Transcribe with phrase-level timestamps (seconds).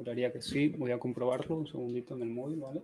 [0.00, 0.68] Juraría que sí.
[0.78, 2.82] Voy a comprobarlo un segundito en el móvil, ¿vale?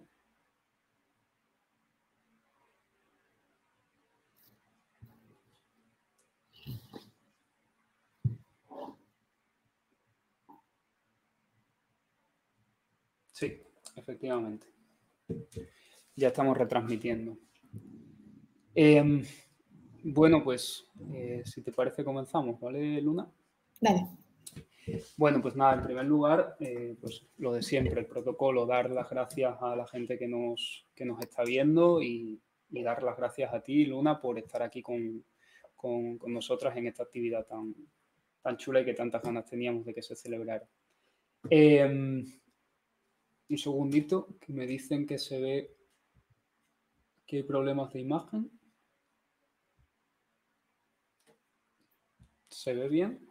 [13.33, 13.63] Sí,
[13.95, 14.67] efectivamente.
[16.17, 17.39] Ya estamos retransmitiendo.
[18.75, 19.25] Em,
[20.05, 23.27] bueno, pues eh, si te parece comenzamos, ¿vale, Luna?
[23.81, 24.07] Dale.
[25.17, 29.11] Bueno, pues nada, en primer lugar, eh, pues lo de siempre, el protocolo, dar las
[29.11, 33.63] gracias a la gente que nos, que nos está viendo y, dar las gracias a
[33.63, 35.25] ti, Luna, por estar aquí con,
[36.27, 37.75] nosotras en esta actividad tan,
[38.43, 40.69] tan chula y que tantas ganas teníamos de que se celebrara.
[41.49, 42.25] Em,
[43.49, 45.77] un segundito, que me dicen que se ve
[47.27, 48.51] que hay problemas de imagen.
[52.49, 53.26] ¿Se ve bien?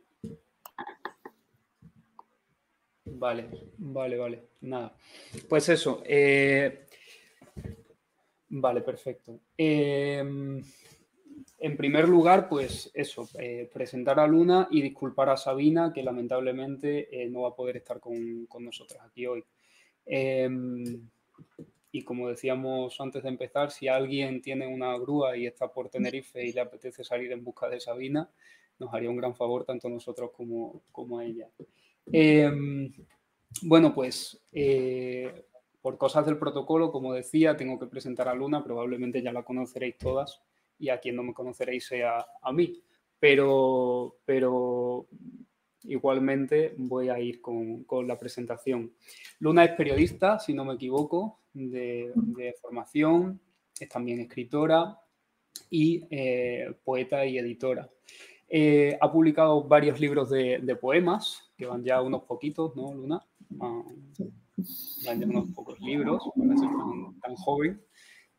[3.05, 4.43] Vale, vale, vale.
[4.61, 4.95] Nada.
[5.47, 6.01] Pues eso.
[6.05, 6.85] Eh,
[8.49, 9.39] vale, perfecto.
[9.57, 10.61] Em,
[11.59, 17.23] en primer lugar, pues eso, eh, presentar a Luna y disculpar a Sabina, que lamentablemente
[17.23, 19.43] eh, no va a poder estar con, con nosotros aquí hoy.
[20.05, 21.07] Em,
[21.91, 26.43] y como decíamos antes de empezar, si alguien tiene una grúa y está por Tenerife
[26.45, 28.29] y le apetece salir en busca de Sabina,
[28.79, 31.47] nos haría un gran favor tanto a nosotros como, como a ella.
[32.11, 32.91] Em,
[33.61, 35.45] bueno, pues eh,
[35.81, 39.97] por cosas del protocolo, como decía, tengo que presentar a Luna, probablemente ya la conoceréis
[39.97, 40.41] todas
[40.79, 42.81] y a quien no me conoceréis sea a mí,
[43.19, 45.07] pero, pero
[45.83, 48.93] igualmente voy a ir con, la presentación.
[49.39, 52.11] Luna es periodista, si no me equivoco, de,
[52.61, 53.39] formación,
[53.79, 54.99] es también escritora
[55.69, 57.89] y eh, poeta y editora.
[58.47, 63.25] Eh, ha publicado varios libros de, poemas, que van ya unos poquitos, ¿no, Luna?
[63.59, 63.83] Ah,
[65.05, 66.69] van ya unos pocos libros, para ser
[67.21, 67.81] tan, joven.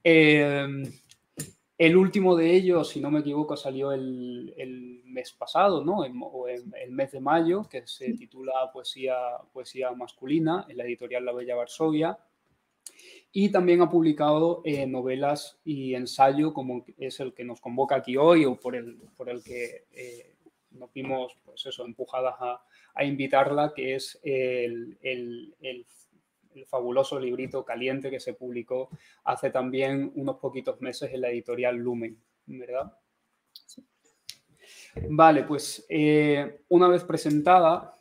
[0.05, 0.67] Eh,
[1.79, 5.99] el último de ellos, si no me equivoco, salió el, mes pasado, ¿no?
[5.99, 11.57] o el, mes de mayo, que se titula Poesía Masculina, en la editorial La Bella
[11.57, 12.19] Varsovia.
[13.33, 18.17] Y también ha publicado eh, novelas y ensayo, como es el que nos convoca aquí
[18.17, 20.35] hoy, o por el, por el que eh,
[20.71, 22.63] nos vimos, pues eso, empujadas a,
[23.05, 25.55] invitarla, que es el, el
[26.57, 28.91] el fabuloso librito caliente que se publicó
[29.25, 32.93] hace también unos poquitos meses en la editorial Lumen, ¿verdad?
[35.09, 37.93] Vale, pues eh, una vez presentada,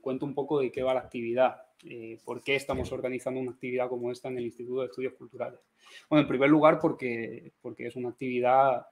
[0.00, 3.88] cuento un poco de qué va la actividad, eh, por qué estamos organizando una actividad
[3.88, 5.60] como esta en el Instituto de Estudios Culturales.
[6.08, 8.86] Bueno, en primer lugar porque, porque es una actividad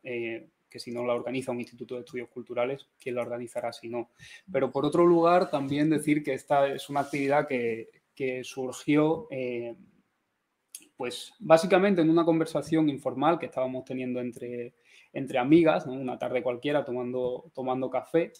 [0.74, 4.10] que si no la organiza un instituto de estudios culturales, ¿quién la organizará si no?
[4.50, 9.76] Pero por otro lugar, también decir que esta es una actividad que, surgió, eh,
[10.96, 14.74] pues básicamente en una conversación informal que estábamos teniendo entre,
[15.12, 18.32] entre amigas, una tarde cualquiera tomando, tomando café.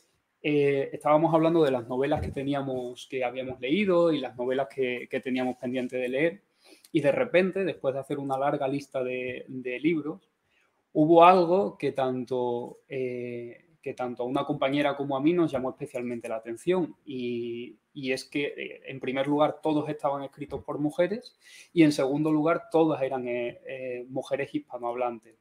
[0.47, 5.09] Eh, estábamos hablando de las novelas que teníamos, que habíamos leído y las novelas que,
[5.25, 6.43] teníamos pendiente de leer.
[6.93, 9.47] Y de repente, después de hacer una larga lista de,
[9.81, 10.29] libros,
[10.93, 15.71] hubo algo que tanto, eh, que tanto a una compañera como a mí nos llamó
[15.71, 21.39] especialmente la atención y, es que, eh, en primer lugar, todos estaban escritos por mujeres
[21.73, 23.27] y, en segundo lugar, todas eran
[24.11, 25.37] mujeres hispanohablantes.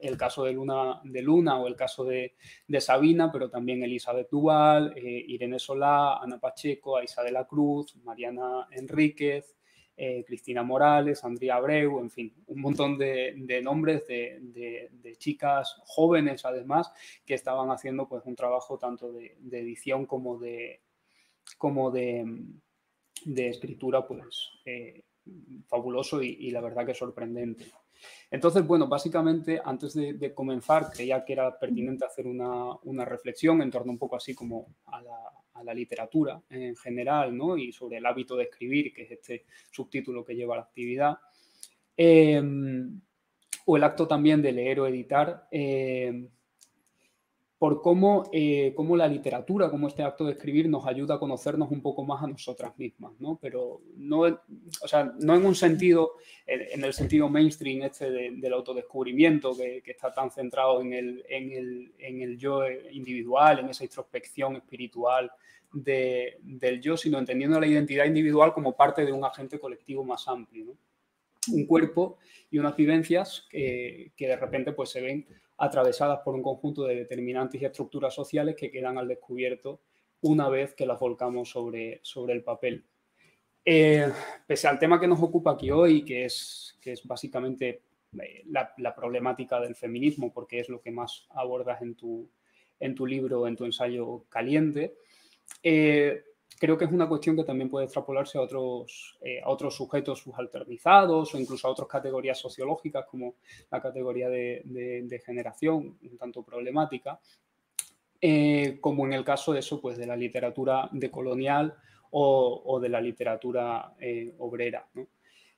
[0.00, 2.34] El, caso de Luna, de Luna o el caso de,
[2.80, 9.56] Sabina, pero también Elizabeth Duval, Irene Solá, Ana Pacheco, Aisa de la Cruz, Mariana Enríquez,
[10.02, 16.90] eh, Cristina Morales, Andrea Abreu, en fin, un montón de, nombres de, chicas jóvenes además
[17.26, 20.80] que estaban haciendo pues un trabajo tanto de, edición como de,
[21.58, 22.24] como de,
[23.36, 25.04] escritura pues eh,
[25.66, 27.70] fabuloso y, la verdad que sorprendente.
[28.30, 33.92] Entonces, bueno, básicamente antes de, comenzar creía que era pertinente hacer una, reflexión en torno
[33.92, 35.18] un poco así como a la,
[35.54, 37.56] a la literatura en general, ¿no?
[37.56, 41.18] Y sobre el hábito de escribir, que es este subtítulo que lleva la actividad.
[41.96, 43.00] Em,
[43.66, 45.46] o el acto también de leer o editar.
[45.50, 46.28] Em,
[47.60, 47.82] por
[48.32, 52.02] eh, cómo, la literatura, como este acto de escribir, nos ayuda a conocernos un poco
[52.06, 53.38] más a nosotras mismas, ¿no?
[53.38, 56.12] Pero no, o sea, no en un sentido,
[56.46, 62.38] en, el sentido mainstream este del autodescubrimiento, que, está tan centrado en el, en, el,
[62.38, 62.62] yo
[62.92, 65.30] individual, en esa introspección espiritual
[65.70, 70.78] del yo, sino entendiendo la identidad individual como parte de un agente colectivo más amplio.
[71.52, 72.16] Un cuerpo
[72.50, 75.26] y unas vivencias que, que de repente pues se ven
[75.60, 79.82] atravesadas por un conjunto de determinantes y estructuras sociales que quedan al descubierto
[80.22, 82.84] una vez que las volcamos sobre, sobre el papel.
[83.62, 84.10] Eh,
[84.46, 87.82] pese al tema que nos ocupa aquí hoy, que es, que es básicamente
[88.18, 92.30] eh, la, problemática del feminismo, porque es lo que más abordas en tu,
[92.78, 94.96] en tu libro, en tu ensayo caliente,
[95.62, 96.24] eh,
[96.60, 101.34] creo que es una cuestión que también puede extrapolarse a otros, a otros sujetos subalternizados
[101.34, 103.34] o incluso a otras categorías sociológicas como
[103.70, 107.18] la categoría de, generación, un tanto problemática,
[108.80, 111.74] como en el caso de eso, pues de la literatura decolonial
[112.10, 114.88] o, de la literatura eh, obrera.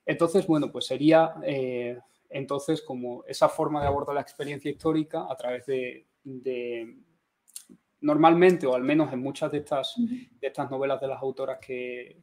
[0.05, 1.97] Entonces, bueno, pues sería eh,
[2.29, 6.05] entonces como esa forma de abordar la experiencia histórica a través de,
[8.03, 12.21] normalmente, o al menos en muchas de estas, de estas novelas de las autoras que,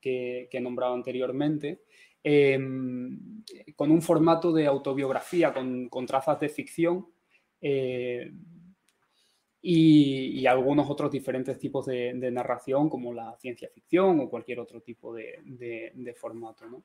[0.00, 1.82] que, he nombrado anteriormente,
[2.22, 3.42] em,
[3.74, 7.06] con un formato de autobiografía, con, con trazas de ficción,
[7.60, 8.30] eh,
[9.66, 15.14] y, algunos otros diferentes tipos de, narración como la ciencia ficción o cualquier otro tipo
[15.14, 16.66] de, formato.
[16.66, 16.84] ¿no?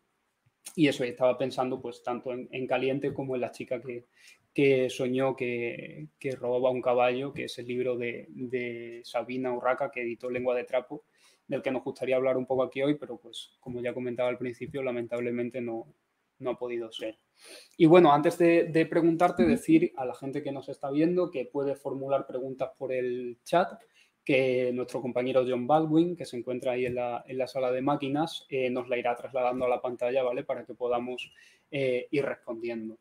[0.77, 4.05] Y eso, estaba pensando pues tanto en, Caliente como en La chica que,
[4.53, 10.01] que soñó que, que, robaba un caballo, que es el libro de, Sabina Urraca que
[10.01, 11.03] editó Lengua de Trapo,
[11.47, 14.37] del que nos gustaría hablar un poco aquí hoy, pero pues como ya comentaba al
[14.37, 15.93] principio, lamentablemente no,
[16.39, 17.17] no ha podido ser.
[17.77, 21.75] Y bueno, antes de, preguntarte, decir a la gente que nos está viendo que puede
[21.75, 23.79] formular preguntas por el chat,
[24.23, 28.69] que nuestro compañero John Baldwin, que se encuentra ahí en la, sala de máquinas, eh,
[28.69, 30.43] nos la irá trasladando a la pantalla, ¿vale?
[30.43, 31.31] Para que podamos
[31.71, 32.99] eh, ir respondiendo.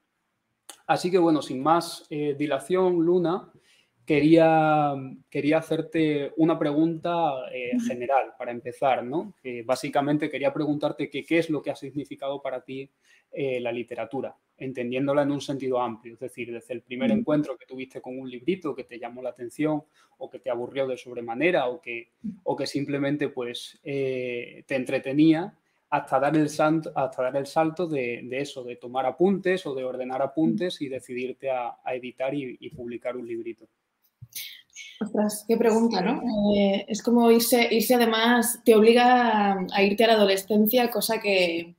[0.88, 3.52] Así que bueno, sin más eh, dilación, Luna,
[4.04, 4.94] quería,
[5.30, 7.30] quería hacerte una pregunta
[7.86, 9.34] general para empezar, ¿no?
[9.64, 12.90] básicamente quería preguntarte qué es lo que ha significado para ti
[13.30, 17.66] eh, la literatura, entendiéndola en un sentido amplio, es decir, desde el primer encuentro que
[17.66, 19.82] tuviste con un librito que te llamó la atención
[20.16, 22.12] o que te aburrió de sobremanera o que,
[22.44, 25.54] o que simplemente pues, eh, te entretenía,
[25.90, 29.84] hasta dar el, salto, hasta dar el salto de, eso, de tomar apuntes o de
[29.84, 33.66] ordenar apuntes y decidirte a, editar y, publicar un librito.
[35.00, 36.22] Ostras, qué pregunta, ¿no?
[36.56, 41.76] Eh, es como irse, irse además, te obliga a irte a la adolescencia, cosa que,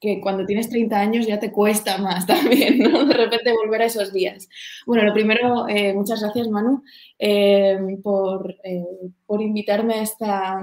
[0.00, 3.04] que cuando tienes 30 años ya te cuesta más también, ¿no?
[3.04, 4.48] De repente volver a esos días.
[4.86, 6.82] Bueno, lo primero, eh, muchas gracias Manu
[7.18, 8.56] eh, por,
[9.26, 10.60] por, invitarme a esta,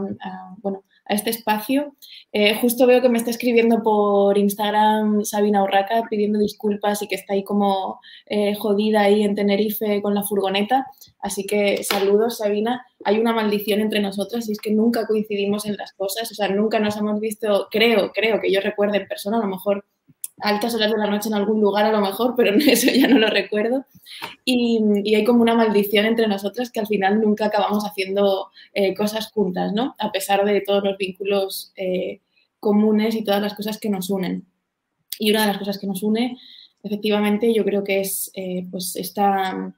[0.58, 1.96] bueno, a este espacio.
[2.32, 7.16] Eh, justo veo que me está escribiendo por Instagram Sabina Urraca pidiendo disculpas y que
[7.16, 10.88] está ahí como eh, jodida ahí en Tenerife con la furgoneta.
[11.20, 12.86] Así que saludos, Sabina.
[13.04, 16.32] Hay una maldición entre nosotras y es que nunca coincidimos en las cosas.
[16.32, 19.48] O sea, nunca nos hemos visto, creo, creo que yo recuerdo en persona, a lo
[19.48, 19.86] mejor
[20.42, 23.20] altas horas de la noche en algún lugar a lo mejor, pero eso ya no
[23.20, 23.86] lo recuerdo.
[24.46, 24.82] Y,
[25.16, 29.74] hay como una maldición entre nosotras que al final nunca acabamos haciendo eh, cosas juntas,
[29.74, 29.96] ¿no?
[30.00, 32.22] A pesar de todos los vínculos eh,
[32.60, 34.46] comunes y todas las cosas que nos unen.
[35.20, 36.38] Y una de las cosas que nos une,
[36.84, 39.76] efectivamente, yo creo que es eh, pues esta,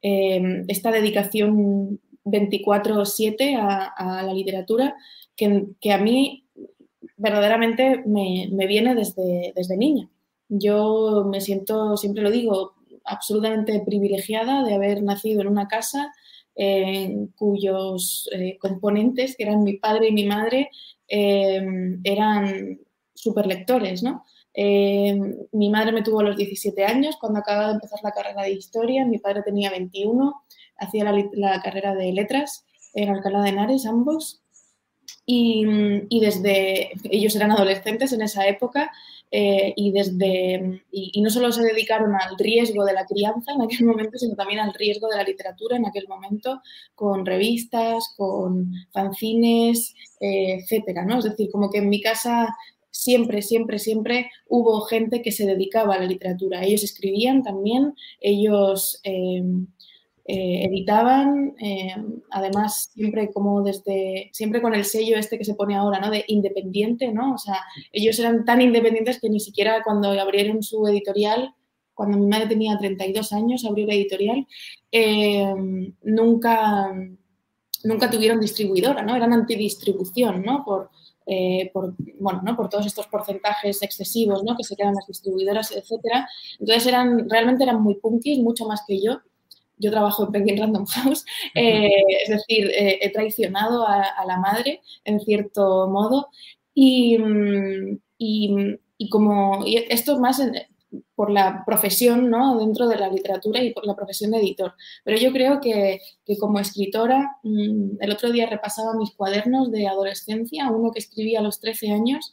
[0.00, 4.96] esta dedicación 24-7 a, la literatura,
[5.36, 6.45] que, que a mí
[7.16, 10.08] verdaderamente me, viene desde, desde niña.
[10.48, 12.74] Yo me siento, siempre lo digo,
[13.04, 16.12] absolutamente privilegiada de haber nacido en una casa
[17.34, 20.70] cuyos eh, componentes, que eran mi padre y mi madre,
[21.06, 21.60] eh,
[22.02, 22.80] eran
[23.14, 24.24] superlectores, ¿no?
[24.54, 25.18] Eh,
[25.52, 28.52] mi madre me tuvo a los 17 años cuando acababa de empezar la carrera de
[28.52, 30.34] historia, mi padre tenía 21,
[30.78, 34.42] hacía la, la carrera de letras en Alcalá de Henares, ambos,
[35.26, 38.92] y, desde, ellos eran adolescentes en esa época
[39.32, 43.84] eh, y, desde, y, no solo se dedicaron al riesgo de la crianza en aquel
[43.86, 46.62] momento, sino también al riesgo de la literatura en aquel momento,
[46.94, 51.18] con revistas, con fanzines, eh, etcétera, ¿no?
[51.18, 52.56] Es decir, como que en mi casa
[52.92, 56.62] siempre, siempre, siempre hubo gente que se dedicaba a la literatura.
[56.64, 59.00] Ellos escribían también, ellos...
[59.02, 59.42] Eh,
[60.28, 61.94] eh, editaban, eh,
[62.30, 66.10] además siempre como desde, siempre con el sello este que se pone ahora, ¿no?
[66.10, 67.34] De independiente, ¿no?
[67.34, 67.60] O sea,
[67.92, 71.54] ellos eran tan independientes que ni siquiera cuando abrieron su editorial,
[71.94, 74.48] cuando mi madre tenía 32 años, abrió la editorial,
[74.90, 75.54] eh,
[76.02, 76.92] nunca,
[77.84, 79.14] nunca tuvieron distribuidora, ¿no?
[79.14, 80.64] Eran antidistribución, ¿no?
[80.64, 80.90] Por,
[82.18, 82.56] bueno, ¿no?
[82.56, 84.56] por todos estos porcentajes excesivos ¿no?
[84.56, 86.28] que se quedan las distribuidoras, etcétera.
[86.60, 89.20] Entonces eran, realmente eran muy punkis, mucho más que yo
[89.78, 91.90] yo trabajo en Penguin Random House, eh,
[92.24, 96.28] es decir, eh, he traicionado a, la madre en cierto modo
[96.74, 100.40] y, mm, y, y como y esto más
[101.14, 102.58] por la profesión ¿no?
[102.58, 104.74] dentro de la literatura y por la profesión de editor.
[105.04, 106.00] Pero yo creo que,
[106.38, 111.40] como escritora, mm, el otro día repasaba mis cuadernos de adolescencia, uno que escribí a
[111.40, 112.32] los 13 años,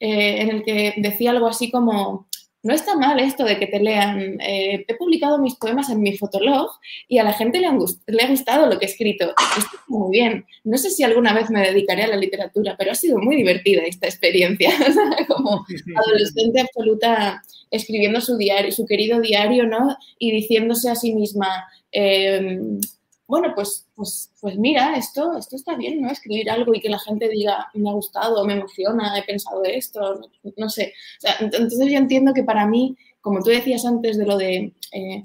[0.00, 2.28] eh, en el que decía algo así como,
[2.64, 4.40] no está mal esto de que te lean.
[4.40, 6.70] Eh, he publicado mis poemas en mi fotolog
[7.06, 9.34] y a la gente le, ha gustado lo que he escrito.
[9.56, 10.46] Está muy bien.
[10.64, 13.82] No sé si alguna vez me dedicaré a la literatura, pero ha sido muy divertida
[13.82, 14.70] esta experiencia.
[15.28, 19.94] Como adolescente absoluta escribiendo su diario, su querido diario, ¿no?
[20.18, 22.80] Y diciéndose a sí misma, em,
[23.26, 26.10] bueno, pues, pues, pues mira, esto, esto está bien, ¿no?
[26.10, 30.20] Escribir algo y que la gente diga, me ha gustado, me emociona, he pensado esto,
[30.56, 30.92] no, sé.
[31.40, 35.24] entonces yo entiendo que para mí, como tú decías antes de lo de eh,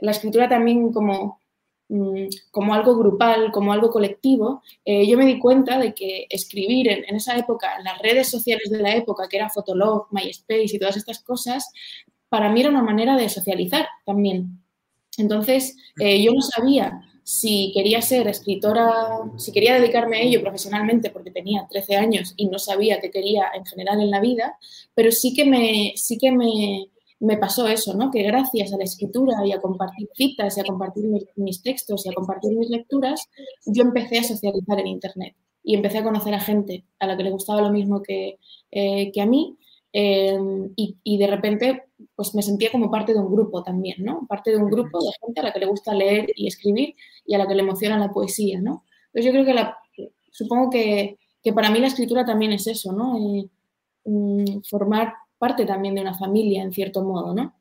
[0.00, 1.40] la escritura también como,
[1.88, 6.88] mm, como algo grupal, como algo colectivo, eh, yo me di cuenta de que escribir
[6.88, 10.78] en, esa época, en las redes sociales de la época, que era Fotolog, MySpace y
[10.78, 11.68] todas estas cosas,
[12.28, 14.62] para mí era una manera de socializar también.
[15.18, 21.10] Entonces, eh, yo no sabía si quería ser escritora, si quería dedicarme a ello profesionalmente
[21.10, 24.58] porque tenía 13 años y no sabía qué quería en general en la vida,
[24.94, 26.86] pero sí que me, sí que me,
[27.20, 28.10] me pasó eso, ¿no?
[28.10, 31.04] Que gracias a la escritura y a compartir citas y a compartir
[31.36, 33.28] mis, textos y a compartir mis lecturas,
[33.64, 37.22] yo empecé a socializar en Internet y empecé a conocer a gente a la que
[37.22, 38.40] le gustaba lo mismo que,
[38.72, 39.56] eh, que a mí
[39.92, 41.82] Em, y, de repente
[42.20, 44.26] pues me sentía como parte de un grupo también, ¿no?
[44.28, 47.34] Parte de un grupo de gente a la que le gusta leer y escribir y
[47.34, 48.84] a la que le emociona la poesía, ¿no?
[49.06, 49.78] Entonces yo creo que la,
[50.30, 53.16] supongo que, que para mí la escritura también es eso, ¿no?
[53.16, 53.48] Eh,
[54.04, 57.54] mm, formar parte también de una familia, en cierto modo, ¿no?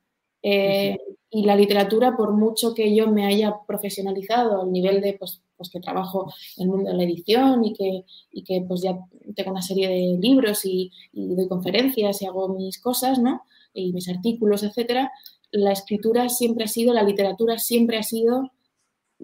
[0.44, 0.98] Eh,
[1.30, 5.70] y la literatura, por mucho que yo me haya profesionalizado al nivel de pues, pues
[5.70, 9.00] que trabajo en el mundo de la edición y que, y que pues ya
[9.38, 13.44] tengo una serie de libros y, doy conferencias y hago mis cosas, ¿no?
[13.73, 15.11] Y mis artículos, etcétera,
[15.51, 18.51] la escritura siempre ha sido, la literatura siempre ha sido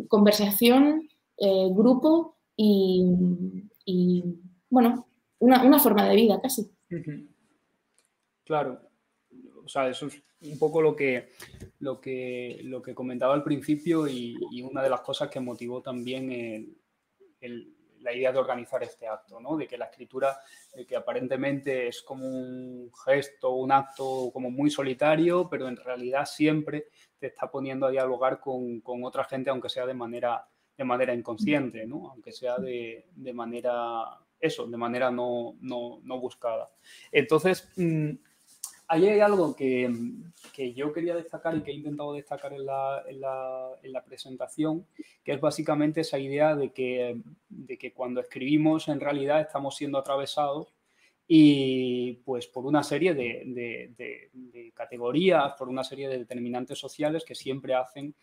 [0.08, 4.24] conversación, eh, grupo y,
[4.70, 5.08] bueno,
[5.40, 6.70] una, una, forma de vida casi.
[8.46, 8.80] Claro,
[9.64, 11.32] o sea, eso es un poco lo que,
[11.80, 16.76] lo que, lo que comentaba al principio y, una de las cosas que motivó también
[18.06, 19.58] la idea de organizar este acto, ¿no?
[19.58, 20.40] de que la escritura,
[20.74, 26.26] de que aparentemente es como un gesto, un acto como muy solitario, pero en realidad
[26.26, 30.48] siempre te está poniendo a dialogar con, con otra gente, aunque sea de manera,
[30.78, 32.12] de manera inconsciente, ¿no?
[32.12, 36.70] aunque sea de, de manera, eso, de manera no, no, no buscada.
[37.12, 38.12] Entonces, mm,
[38.88, 39.92] Ahí hay algo que,
[40.76, 44.86] yo quería destacar y que he intentado destacar en la, presentación,
[45.24, 49.98] que es básicamente esa idea de que, de que cuando escribimos en realidad estamos siendo
[49.98, 50.74] atravesados
[51.28, 57.74] y pues por una serie de, categorías, por una serie de determinantes sociales que siempre
[57.74, 58.14] hacen,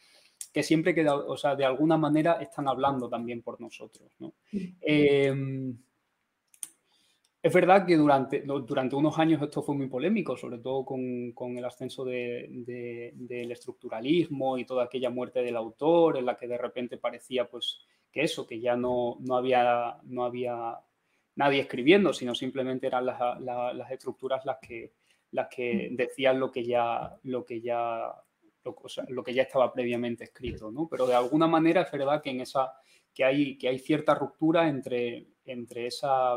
[0.53, 4.13] que siempre que, o sea, de alguna manera están hablando también por nosotros.
[4.21, 4.35] ¿no?
[4.53, 5.75] Eh,
[7.43, 11.59] es verdad que durante, durante unos años esto fue muy polémico, sobre todo con, con
[11.59, 12.47] el ascenso de,
[13.15, 17.81] del estructuralismo y toda aquella muerte del autor, en la que de repente parecía pues
[18.13, 20.79] que eso, que ya no, no, había, no había
[21.35, 24.93] nadie escribiendo, sino simplemente eran las, las estructuras las que,
[25.33, 25.97] las que mm.
[25.97, 28.15] decían lo que ya, lo que ya,
[28.63, 28.77] lo,
[29.09, 30.71] lo que ya estaba previamente escrito.
[30.71, 30.87] ¿no?
[30.89, 32.73] Pero de alguna manera es verdad que, en esa,
[33.15, 36.37] que, hay, que hay cierta ruptura entre entre, esa,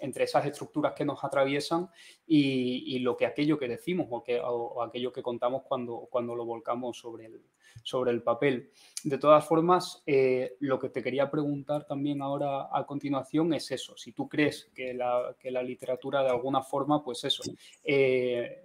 [0.00, 1.88] entre esas estructuras que nos atraviesan
[2.26, 4.40] y, lo que aquello que decimos o, que,
[4.84, 7.42] aquello que contamos cuando, cuando lo volcamos sobre el,
[7.82, 8.70] sobre el papel.
[9.04, 13.96] De todas formas, eh, lo que te quería preguntar también ahora a continuación es eso,
[13.96, 17.42] si tú crees que la, que la literatura de alguna forma, pues eso,
[17.82, 18.64] eh,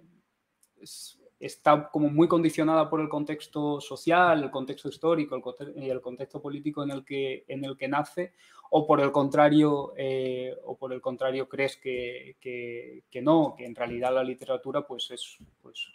[1.40, 6.82] está como muy condicionada por el contexto social, el contexto histórico, el, el contexto político
[6.82, 8.32] en el que, en el que nace,
[8.70, 13.74] o por el contrario, eh, o por el contrario crees que, que, no, que en
[13.74, 15.88] realidad la literatura pues es, pues,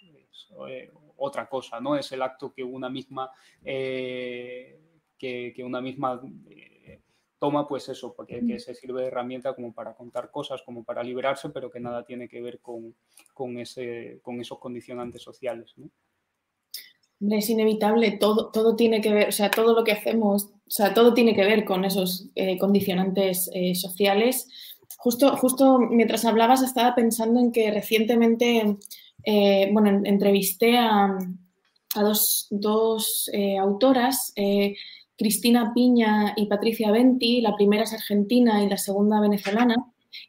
[0.68, 1.96] eh, otra cosa, ¿no?
[1.96, 3.30] Es el acto que una misma,
[3.64, 4.80] eh,
[5.18, 6.22] que, una misma
[7.44, 11.04] toma, pues eso, porque que se sirve de herramienta como para contar cosas, como para
[11.04, 12.96] liberarse, pero que nada tiene que ver con,
[13.34, 15.90] con, ese, con esos condicionantes sociales, ¿no?
[17.36, 20.94] Es inevitable, todo, todo tiene que ver, o sea, todo lo que hacemos, o sea,
[20.94, 24.48] todo tiene que ver con esos eh, condicionantes eh, sociales.
[24.98, 28.78] Justo, justo mientras hablabas estaba pensando en que recientemente,
[29.26, 31.18] eh, bueno, entrevisté a,
[31.96, 34.32] a dos, dos autoras,
[35.18, 39.76] Cristina Piña y Patricia Venti, la primera es argentina y la segunda venezolana,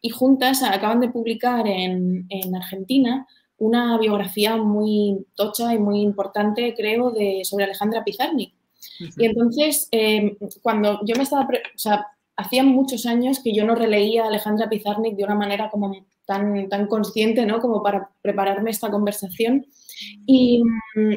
[0.00, 3.26] y juntas acaban de publicar en, en Argentina
[3.58, 8.54] una biografía muy tocha y muy importante, creo, de, sobre Alejandra Pizarnik.
[9.16, 13.74] Y entonces, em, cuando yo me estaba, o sea, hacía muchos años que yo no
[13.74, 15.92] releía a Alejandra Pizarnik de una manera como
[16.26, 17.60] tan, tan consciente, ¿no?
[17.60, 19.66] Como para prepararme esta conversación.
[20.26, 20.62] Y,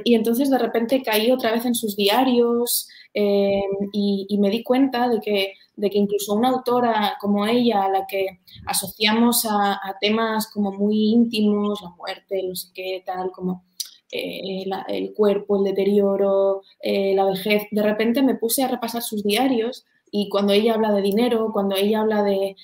[0.06, 2.88] entonces de repente caí otra vez en sus diarios
[3.20, 7.90] em, y, me di cuenta de que, de que incluso una autora como ella, a
[7.90, 13.64] la que asociamos a, temas como muy íntimos, la muerte, no sé qué, tal, como
[14.12, 19.24] eh, el cuerpo, el deterioro, eh, la vejez, de repente me puse a repasar sus
[19.24, 22.56] diarios y cuando ella habla de dinero, cuando ella habla de,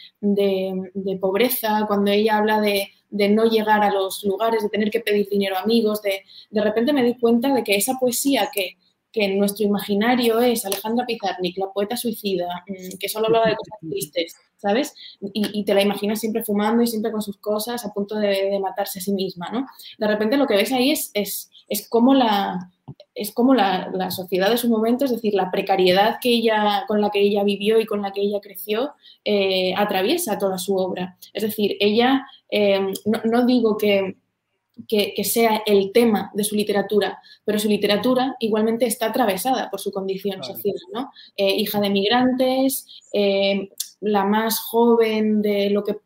[1.19, 5.57] pobreza, cuando ella habla de, no llegar a los lugares, de tener que pedir dinero
[5.57, 8.77] a amigos, de, de repente me di cuenta de que esa poesía que,
[9.13, 13.55] que en nuestro imaginario es Alejandra Pizarnik, la poeta suicida, mm, que solo habla de
[13.55, 14.93] cosas tristes, ¿sabes?
[15.33, 18.99] Y, te la imaginas siempre fumando y siempre con sus cosas a punto de, matarse
[18.99, 19.67] a sí misma, ¿no?
[19.99, 22.71] De repente lo que ves ahí es, es, es como la,
[23.15, 27.11] es como la, sociedad de su momento, es decir, la precariedad que ella, con la
[27.11, 28.93] que ella vivió y con la que ella creció,
[29.23, 31.17] eh, atraviesa toda su obra.
[31.33, 32.79] Es decir, ella, eh,
[33.25, 34.17] no, digo que,
[34.87, 39.91] que, sea el tema de su literatura, pero su literatura igualmente está atravesada por su
[39.91, 41.11] condición social, ¿no?
[41.37, 42.87] Eh, hija de migrantes,
[44.01, 45.97] la más joven de lo que...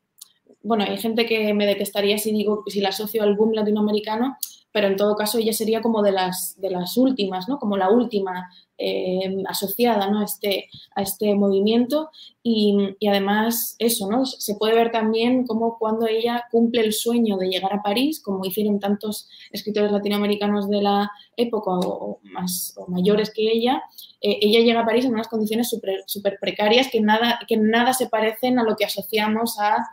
[0.61, 4.37] Bueno, hay gente que me detestaría si digo, si la asocio al boom latinoamericano,
[4.77, 7.57] pero en todo caso ella sería como de las, de las últimas, ¿no?
[7.57, 10.19] Como la última eh, asociada ¿no?
[10.19, 12.11] a, este, a este movimiento
[12.43, 14.27] y, además eso, ¿no?
[14.27, 18.45] Se puede ver también como cuando ella cumple el sueño de llegar a París, como
[18.45, 23.81] hicieron tantos escritores latinoamericanos de la época o, más mayores que ella,
[24.21, 28.09] eh, ella llega a París en unas condiciones súper precarias que nada, que nada se
[28.09, 29.87] parecen a lo que asociamos a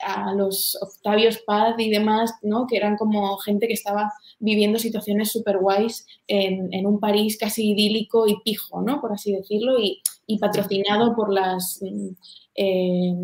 [0.00, 2.66] a los Octavios Paz y demás, ¿no?
[2.66, 8.26] que eran como gente que estaba viviendo situaciones súper guays en, un París casi idílico
[8.26, 9.00] y pijo, ¿no?
[9.00, 10.02] por así decirlo, y,
[10.38, 11.80] patrocinado por las...
[11.82, 12.08] Mm,
[12.56, 13.14] eh,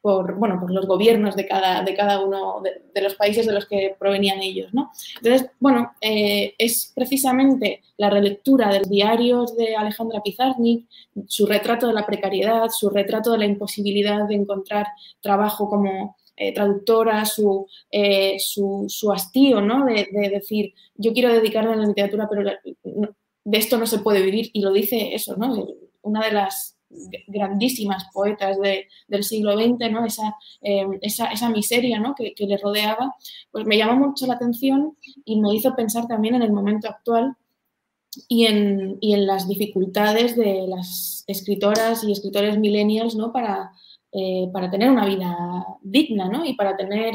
[0.00, 3.66] por, bueno, por los gobiernos de cada, de cada uno de, los países de los
[3.66, 4.72] que provenían ellos.
[4.72, 4.90] ¿no?
[5.16, 10.86] Entonces, bueno, eh, es precisamente la relectura de los diarios de Alejandra Pizarnik,
[11.26, 14.86] su retrato de la precariedad, su retrato de la imposibilidad de encontrar
[15.20, 19.84] trabajo como eh, traductora, su, eh, su, su, hastío ¿no?
[19.84, 22.48] de, decir, yo quiero dedicarme a la literatura, pero
[23.44, 25.66] de esto no se puede vivir, y lo dice eso, ¿no?
[26.02, 26.77] una de las
[27.26, 28.56] grandísimas poetas
[29.08, 30.04] del siglo XX, ¿no?
[30.04, 32.14] esa, eh, esa, miseria ¿no?
[32.14, 33.14] que, le rodeaba,
[33.50, 37.36] pues me llamó mucho la atención y me hizo pensar también en el momento actual
[38.28, 43.32] y en, y en las dificultades de las escritoras y escritores millennials ¿no?
[43.32, 43.72] para,
[44.12, 45.36] eh, para tener una vida
[45.82, 46.44] digna ¿no?
[46.44, 47.14] y para tener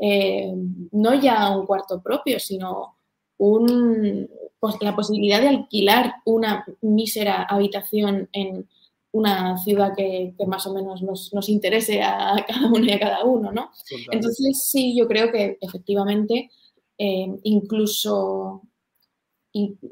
[0.00, 0.54] eh,
[0.92, 2.94] no ya un cuarto propio, sino
[3.36, 8.68] un, pues, la posibilidad de alquilar una mísera habitación en
[9.12, 13.52] una ciudad que, más o menos nos, interese a cada uno y a cada uno,
[13.52, 13.70] ¿no?
[14.10, 16.50] Entonces, sí, yo creo que efectivamente
[16.98, 18.62] eh, incluso,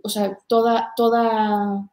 [0.02, 1.88] o sea, toda, toda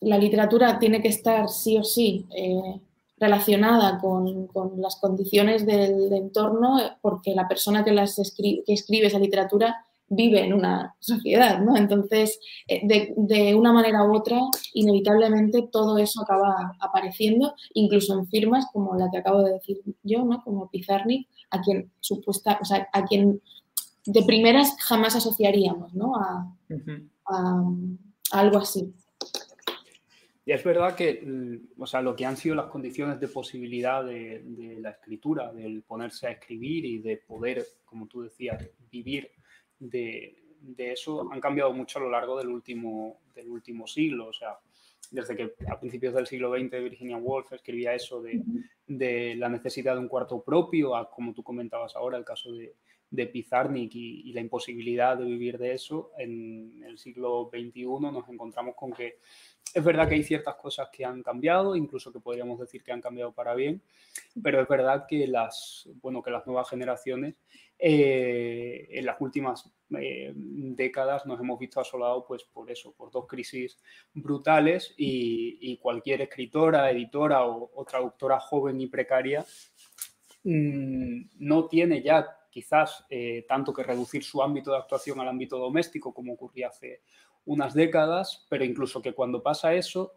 [0.00, 2.80] la literatura tiene que estar sí o sí eh,
[3.18, 9.84] relacionada con, las condiciones del, entorno porque la persona que, las que escribe esa literatura
[10.10, 11.76] vive en una sociedad, ¿no?
[11.76, 12.80] Entonces, eh,
[13.16, 14.38] de, una manera u otra,
[14.74, 20.24] inevitablemente todo eso acaba apareciendo, incluso en firmas como la que acabo de decir yo,
[20.24, 20.42] ¿no?
[20.42, 23.40] Como Pizarnik, a quien supuesta, o sea, a quien
[24.04, 26.12] de primeras jamás asociaríamos, ¿no?
[26.16, 26.52] A,
[28.32, 28.92] algo así.
[30.44, 34.04] Y es verdad que, mm, o sea, lo que han sido las condiciones de posibilidad
[34.04, 39.30] de, de la escritura, del ponerse a escribir y de poder, como tú decías, vivir
[39.80, 40.36] de,
[40.76, 44.28] eso han cambiado mucho a lo largo del último, del último siglo.
[44.28, 44.58] O sea,
[45.10, 48.40] desde que a principios del siglo XX Virginia Woolf escribía eso de,
[48.90, 52.74] la necesidad de un cuarto propio, a, como tú comentabas ahora, el caso de,
[53.10, 58.74] de Pizarnik y, la imposibilidad de vivir de eso, en el siglo XXI nos encontramos
[58.76, 59.18] con que
[59.72, 63.00] es verdad que hay ciertas cosas que han cambiado, incluso que podríamos decir que han
[63.00, 63.82] cambiado para bien,
[64.42, 67.34] pero es verdad que las, bueno, que las nuevas generaciones
[67.78, 73.26] eh, en las últimas eh, décadas nos hemos visto asolados pues, por eso, por dos
[73.26, 73.78] crisis
[74.12, 79.44] brutales y, cualquier escritora, editora o, traductora joven y precaria
[80.44, 85.58] mm, no tiene ya quizás eh, tanto que reducir su ámbito de actuación al ámbito
[85.58, 87.02] doméstico como ocurría hace
[87.46, 90.12] unas décadas, pero incluso que cuando pasa eso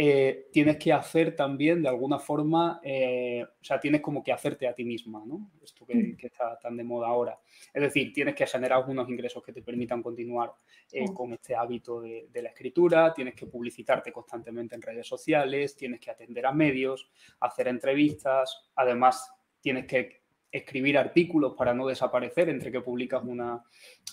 [0.00, 4.68] eh, tienes que hacer también de alguna forma, eh, o sea, tienes como que hacerte
[4.68, 5.50] a ti misma, ¿no?
[5.60, 6.16] Esto que, mm.
[6.22, 7.40] está tan de moda ahora.
[7.74, 10.52] Es decir, tienes que generar unos ingresos que te permitan continuar
[10.92, 15.98] eh, con este hábito de, la escritura, tienes que publicitarte constantemente en redes sociales, tienes
[15.98, 20.17] que atender a medios, hacer entrevistas, además tienes que
[20.50, 23.62] escribir artículos para no desaparecer entre que publicas una,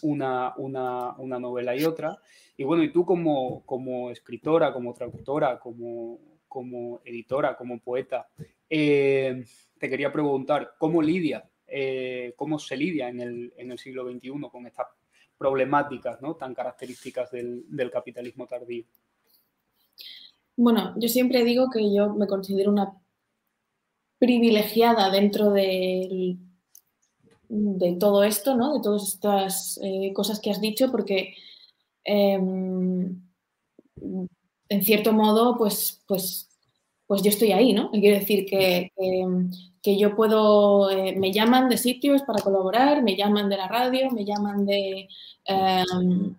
[0.02, 2.20] una, una novela y otra.
[2.58, 8.28] Y bueno, y tú como, como escritora, como traductora, como, como editora, como poeta,
[8.70, 9.44] eh,
[9.78, 14.32] te quería preguntar, ¿cómo lidia, eh, cómo se lidia en el, en el, siglo XXI
[14.52, 14.88] con estas
[15.38, 16.36] problemáticas ¿no?
[16.36, 18.86] tan características del, del capitalismo tardío?
[20.58, 22.98] Bueno, yo siempre digo que yo me considero una
[24.20, 26.38] privilegiada dentro de,
[28.00, 28.74] todo esto, ¿no?
[28.74, 31.36] De todas estas eh, cosas que has dicho, porque
[32.06, 33.20] Em,
[34.70, 36.50] en cierto modo, pues, pues,
[37.08, 37.90] pues yo estoy ahí, ¿no?
[37.92, 38.92] Quiero decir que,
[39.82, 44.12] que, yo puedo, eh, me llaman de sitios para colaborar, me llaman de la radio,
[44.12, 45.08] me llaman de,
[45.46, 46.36] em,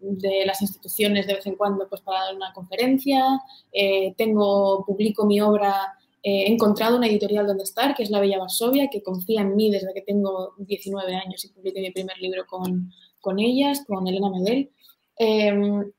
[0.00, 3.24] de las instituciones de vez en cuando pues, para dar una conferencia,
[3.72, 5.94] eh, tengo, publico mi obra
[6.28, 9.70] he encontrado una editorial donde estar, que es La Bella Varsovia, que confía en mí
[9.70, 14.30] desde que tengo 19 años y publiqué mi primer libro con, con ellas, con Elena
[14.30, 14.72] Medel.
[15.16, 15.92] Em,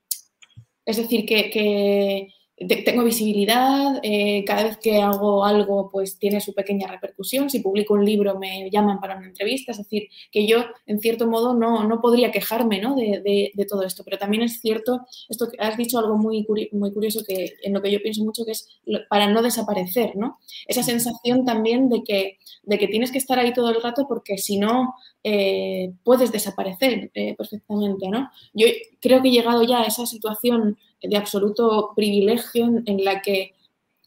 [0.85, 6.87] es decir, que, tengo visibilidad, eh, cada vez que hago algo pues tiene su pequeña
[6.87, 10.99] repercusión, si publico un libro me llaman para una entrevista, es decir, que yo en
[10.99, 12.95] cierto modo no, no podría quejarme ¿no?
[12.95, 16.91] de, de, todo esto, pero también es cierto, esto que has dicho algo muy, muy
[16.91, 18.67] curioso que en lo que yo pienso mucho que es
[19.07, 20.39] para no desaparecer, ¿no?
[20.67, 24.37] Esa sensación también de que, de que tienes que estar ahí todo el rato porque
[24.37, 28.31] si no eh, puedes desaparecer eh, perfectamente, ¿no?
[28.53, 28.67] Yo
[28.99, 33.53] creo que he llegado ya a esa situación de absoluto privilegio en, la que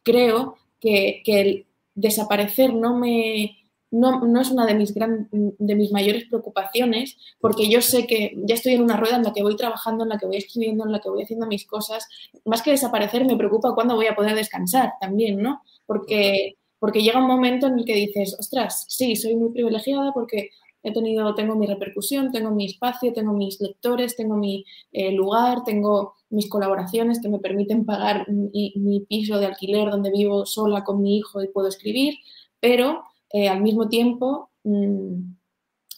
[0.02, 3.56] creo que, el desaparecer no me...
[3.92, 8.54] No, es una de mis, gran, de mis mayores preocupaciones, porque yo sé que ya
[8.54, 10.92] estoy en una rueda en la que voy trabajando, en la que voy escribiendo, en
[10.92, 12.06] la que voy haciendo mis cosas.
[12.44, 15.62] Más que desaparecer, me preocupa cuándo voy a poder descansar también, ¿no?
[15.86, 20.50] Porque, porque llega un momento en el que dices, ostras, sí, soy muy privilegiada porque
[20.82, 25.64] he tenido, tengo mi repercusión, tengo mi espacio, tengo mis lectores, tengo mi eh, lugar,
[25.64, 31.02] tengo mis colaboraciones que me permiten pagar mi, piso de alquiler donde vivo sola con
[31.02, 32.14] mi hijo y puedo escribir,
[32.60, 35.34] pero eh, al mismo tiempo, mm,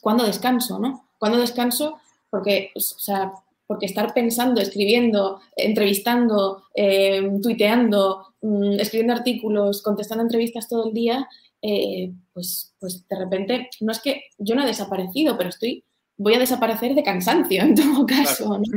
[0.00, 0.78] ¿cuándo descanso?
[0.78, 1.08] ¿no?
[1.18, 1.98] ¿Cuándo descanso?
[2.30, 3.32] Porque, pues, o sea,
[3.66, 11.28] porque estar pensando, escribiendo, entrevistando, eh, tuiteando, mm, escribiendo artículos, contestando entrevistas todo el día,
[11.62, 15.84] eh, pues, pues de repente, no es que yo no he desaparecido, pero estoy,
[16.16, 18.60] voy a desaparecer de cansancio en todo caso.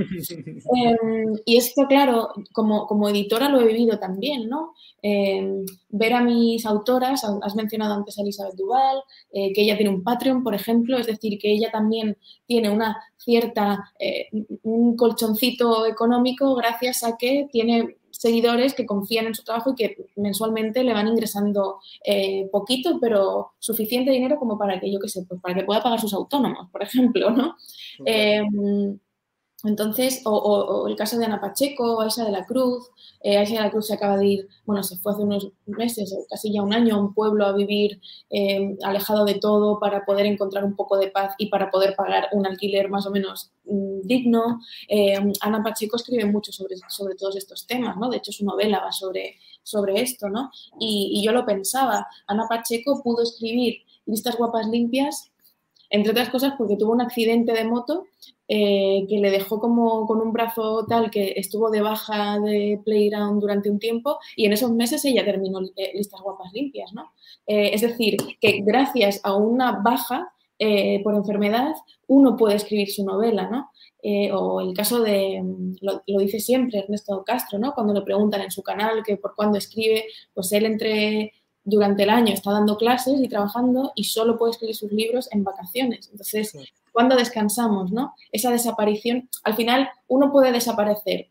[0.76, 4.74] Em, y esto, claro, como, como, editora lo he vivido también, ¿no?
[5.08, 9.94] Em, ver a mis autoras, has mencionado antes a Elizabeth Duval, eh, que ella tiene
[9.94, 14.30] un Patreon, por ejemplo, es decir, que ella también tiene una cierta, eh,
[14.64, 19.96] un colchoncito económico gracias a que tiene seguidores que confían en su trabajo y que
[20.16, 25.24] mensualmente le van ingresando eh, poquito, pero suficiente dinero como para que, yo qué sé,
[25.30, 27.58] pues para que pueda pagar sus autónomos, por ejemplo, ¿no?
[29.64, 32.92] Entonces, o, el caso de Ana Pacheco, Aisa de la Cruz,
[33.22, 36.54] eh, de la Cruz se acaba de ir, bueno, se fue hace unos meses, casi
[36.54, 40.64] ya un año, a un pueblo a vivir eh, alejado de todo para poder encontrar
[40.64, 44.60] un poco de paz y para poder pagar un alquiler más o menos mm, digno.
[44.88, 48.10] Eh, Ana Pacheco escribe mucho sobre, sobre todos estos temas, ¿no?
[48.10, 50.52] De hecho, su novela va sobre, sobre esto, ¿no?
[50.80, 55.32] Y, y yo lo pensaba, Ana Pacheco pudo escribir Listas Guapas Limpias
[55.96, 58.06] entre otras cosas porque tuvo un accidente de moto
[58.48, 63.42] eh, que le dejó como con un brazo tal que estuvo de baja de Playground
[63.42, 67.12] durante un tiempo y en esos meses ella terminó eh, Listas Guapas Limpias, ¿no?
[67.48, 70.32] Eh, es decir, que gracias a una baja
[71.04, 71.74] por enfermedad
[72.08, 73.72] uno puede escribir su novela, ¿no?
[74.38, 75.44] o el caso de,
[75.82, 77.74] lo, lo, dice siempre Ernesto Castro, ¿no?
[77.74, 81.34] Cuando le preguntan en su canal que por cuándo escribe, pues él entre
[81.66, 85.44] durante el año está dando clases y trabajando y solo puede escribir sus libros en
[85.44, 86.10] vacaciones.
[86.12, 86.56] Entonces,
[86.94, 87.92] ¿cuándo descansamos?
[87.92, 88.14] ¿no?
[88.32, 91.28] Esa desaparición, al final uno puede desaparecer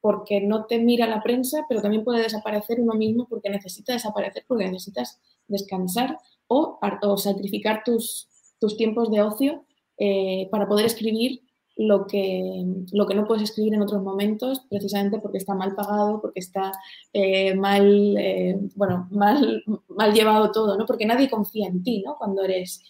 [0.00, 4.44] porque no te mira la prensa, pero también puede desaparecer uno mismo porque necesita desaparecer,
[4.46, 6.78] porque necesitas descansar o,
[7.18, 8.28] sacrificar tus,
[8.60, 9.64] tus, tiempos de ocio
[9.98, 11.42] eh, para poder escribir
[11.76, 16.20] lo que, lo que no puedes escribir en otros momentos, precisamente porque está mal pagado,
[16.20, 16.72] porque está
[17.12, 20.86] eh, mal, eh, bueno, mal, mal llevado todo, ¿no?
[20.86, 22.16] Porque nadie confía en ti, ¿no?
[22.16, 22.82] Cuando eres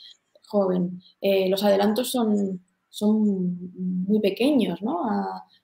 [0.46, 1.00] joven.
[1.20, 5.00] Eh, los adelantos son, son muy pequeños, ¿no?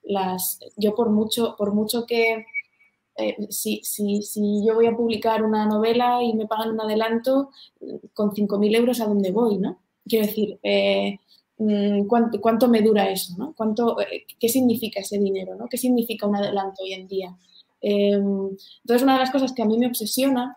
[0.03, 2.45] las, yo por mucho, por mucho que,
[3.17, 7.51] eh, si, si, si, yo voy a publicar una novela y me pagan un adelanto,
[8.15, 9.79] con 5.000 euros a dónde voy, ¿no?
[10.07, 11.19] Quiero decir, eh,
[12.09, 13.55] ¿cuánto, ¿cuánto, me dura eso, ¿no?
[13.57, 15.69] ¿Cuánto, eh, ¿Qué significa ese dinero, ¿no?
[15.69, 17.37] ¿Qué significa un adelanto hoy en día?
[17.85, 20.57] entonces, una de las cosas que a mí me obsesiona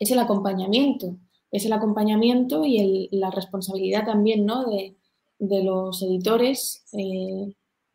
[0.00, 1.16] es el acompañamiento,
[1.52, 4.68] es el acompañamiento y la responsabilidad también, ¿no?
[4.68, 4.96] De,
[5.38, 6.84] de los editores,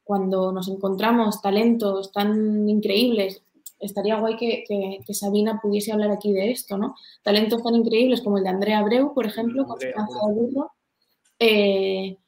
[0.03, 3.43] cuando nos encontramos talentos tan increíbles,
[3.79, 6.95] estaría guay que, Sabina pudiese hablar aquí de esto, ¿no?
[7.21, 9.87] Talentos tan increíbles como el de Andrea Abreu, por ejemplo, con su
[11.39, 12.22] eh, mm,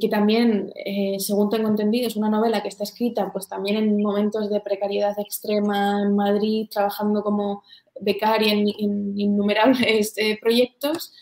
[0.00, 4.02] que también, eh, según tengo entendido, es una novela que está escrita pues también en
[4.02, 7.62] momentos de precariedad extrema en Madrid, trabajando como
[8.00, 11.12] becaria en, innumerables eh, proyectos.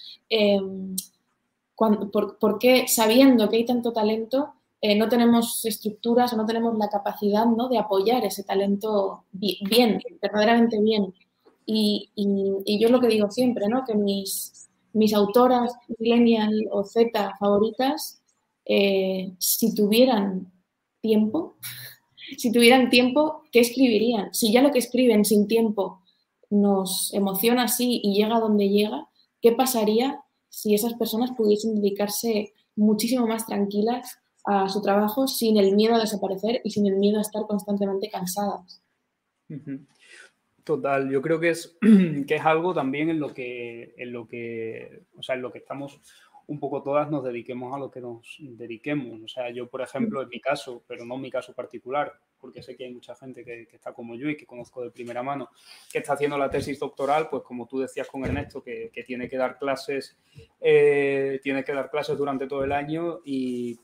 [1.76, 6.88] por, qué, sabiendo que hay tanto talento, eh, no tenemos estructuras o no tenemos la
[6.88, 7.68] capacidad ¿no?
[7.68, 11.12] de apoyar ese talento bien, verdaderamente bien.
[11.66, 13.84] Y, y, yo es lo que digo siempre, ¿no?
[13.84, 18.17] que mis, mis autoras millennial o Z favoritas,
[18.68, 20.52] eh, si tuvieran
[21.00, 21.56] tiempo,
[22.36, 24.32] si tuvieran tiempo, ¿qué escribirían?
[24.32, 26.02] Si ya lo que escriben sin tiempo
[26.50, 29.08] nos emociona así y llega donde llega,
[29.40, 35.74] ¿qué pasaría si esas personas pudiesen dedicarse muchísimo más tranquilas a su trabajo sin el
[35.74, 38.82] miedo a desaparecer y sin el miedo a estar constantemente cansadas.
[40.64, 41.76] Total, yo creo que es,
[42.26, 45.58] que es algo también en lo que, en lo que, o sea, en lo que
[45.58, 46.00] estamos
[46.48, 49.20] un poco todas nos dediquemos a lo que nos dediquemos.
[49.22, 52.62] O sea, yo, por ejemplo, en mi caso, pero no en mi caso particular, porque
[52.62, 55.50] sé que hay mucha gente que, está como yo y que conozco de primera mano,
[55.92, 59.28] que está haciendo la tesis doctoral, pues como tú decías con Ernesto, que, que tiene
[59.28, 60.16] que dar clases,
[60.58, 63.78] eh, tiene que dar clases durante todo el año y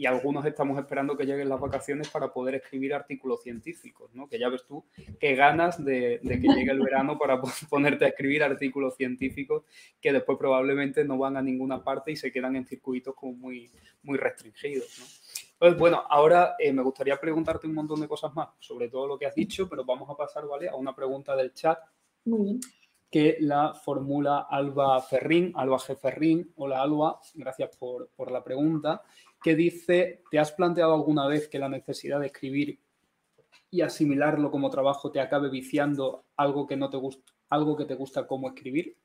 [0.00, 4.30] y algunos estamos esperando que lleguen las vacaciones para poder escribir artículos científicos, ¿no?
[4.30, 4.82] Que ya ves tú
[5.20, 9.62] qué ganas de, que llegue el verano para ponerte a escribir artículos científicos
[10.00, 13.70] que después probablemente no van a ninguna parte y se quedan en circuitos como muy,
[14.02, 15.04] muy restringidos, ¿no?
[15.52, 19.18] Entonces, bueno, ahora eh, me gustaría preguntarte un montón de cosas más sobre todo lo
[19.18, 20.70] que has dicho, pero vamos a pasar, ¿vale?
[20.70, 21.78] A una pregunta del chat.
[23.10, 25.96] que la formula Alba Ferrín, Alba G.
[25.96, 26.52] Ferrín.
[26.54, 29.02] Hola Alba, gracias por, por la pregunta
[29.42, 32.78] que dice, ¿te has planteado alguna vez que la necesidad de escribir
[33.70, 37.94] y asimilarlo como trabajo te acabe viciando algo que no te gusta, algo que te
[37.94, 38.96] gusta como escribir?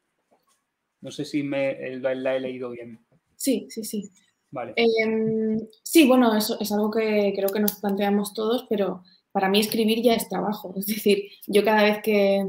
[1.02, 3.00] No sé si me la, he leído bien.
[3.36, 4.10] Sí, sí, sí.
[4.52, 4.74] Vale.
[4.76, 9.60] Em, sí, bueno, eso es algo que creo que nos planteamos todos, pero para mí
[9.60, 10.74] escribir ya es trabajo.
[10.78, 12.46] Es decir, yo cada vez que,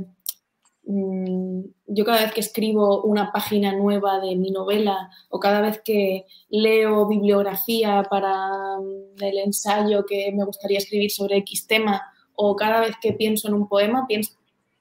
[0.87, 6.27] yo cada vez que escribo una página nueva de mi novela o cada vez que
[6.49, 12.03] leo bibliografía para mm, el ensayo que me gustaría escribir sobre X tema
[12.37, 14.35] o cada vez que pienso en un poema, pienso,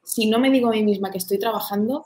[0.03, 2.05] si no me digo a mí misma que estoy trabajando,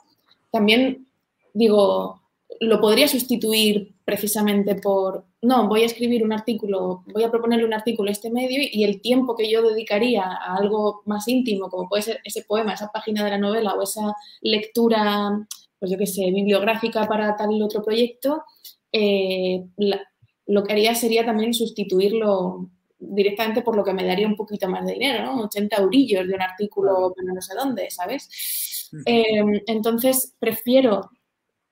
[0.50, 1.06] también
[1.52, 2.22] digo,
[2.60, 7.72] lo podría sustituir precisamente por, no, voy a escribir un artículo, voy a proponerle un
[7.72, 11.88] artículo a este medio y el tiempo que yo dedicaría a algo más íntimo, como
[11.88, 15.30] puede ser ese poema, esa página de la novela o esa lectura,
[15.78, 18.44] pues yo qué sé, bibliográfica para tal y otro proyecto,
[18.92, 19.64] eh,
[20.46, 24.84] lo que haría sería también sustituirlo directamente por lo que me daría un poquito más
[24.84, 25.44] de dinero, ¿no?
[25.44, 28.90] 80 eurillos de un artículo, no sé dónde, ¿sabes?
[29.06, 31.08] Eh, entonces, prefiero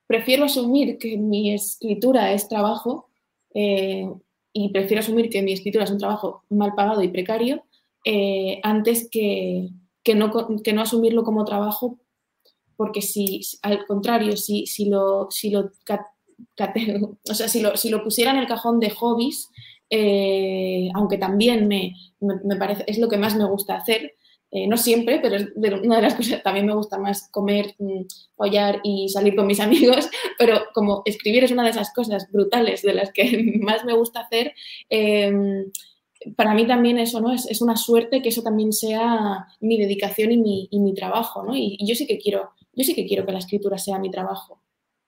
[0.08, 3.07] prefiero asumir que mi escritura es trabajo
[3.54, 4.08] eh,
[4.52, 7.64] y prefiero asumir que mi escritura es un trabajo mal pagado y precario
[8.04, 9.70] eh, antes que,
[10.14, 11.98] no, que, no, asumirlo como trabajo
[12.76, 15.72] porque si, al contrario, si, si lo, si lo,
[17.28, 19.48] o sea, si lo, si lo pusiera en el cajón de hobbies,
[19.90, 24.14] eh, aunque también me, me, parece, es lo que más me gusta hacer,
[24.50, 27.74] eh, no siempre, pero es una de las cosas, también me gusta más comer,
[28.36, 30.08] follar mm, y salir con mis amigos,
[30.38, 34.20] pero como escribir es una de esas cosas brutales de las que más me gusta
[34.20, 34.54] hacer,
[34.88, 35.70] em,
[36.36, 37.32] para mí también eso, ¿no?
[37.32, 41.54] Es, una suerte que eso también sea mi dedicación y mi, y mi trabajo, ¿no?
[41.54, 44.60] Y, yo sí que quiero, yo sí que quiero que la escritura sea mi trabajo.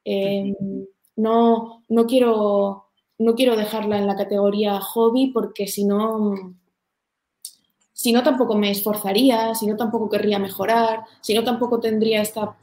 [0.04, 0.54] Em,
[1.16, 6.54] no, no quiero no quiero dejarla en la categoría hobby porque si no
[8.00, 12.56] si no tampoco me esforzaría, si no tampoco querría mejorar, si no tampoco tendría esta...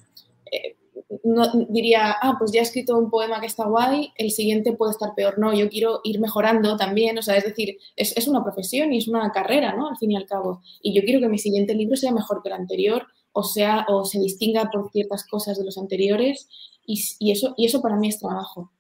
[0.51, 0.75] Eh,
[1.23, 4.93] no, diría, ah, pues ya he escrito un poema que está guay, el siguiente puede
[4.93, 5.37] estar peor.
[5.37, 8.97] No, yo quiero ir mejorando también, o sea, es decir, es, es una profesión y
[8.97, 9.89] es una carrera, ¿no?
[9.89, 10.61] Al fin y al cabo.
[10.81, 14.05] Y yo quiero que mi siguiente libro sea mejor que el anterior, o sea, o
[14.05, 16.49] se distinga por ciertas cosas de los anteriores,
[16.83, 18.71] y, y eso, y eso para mí es trabajo.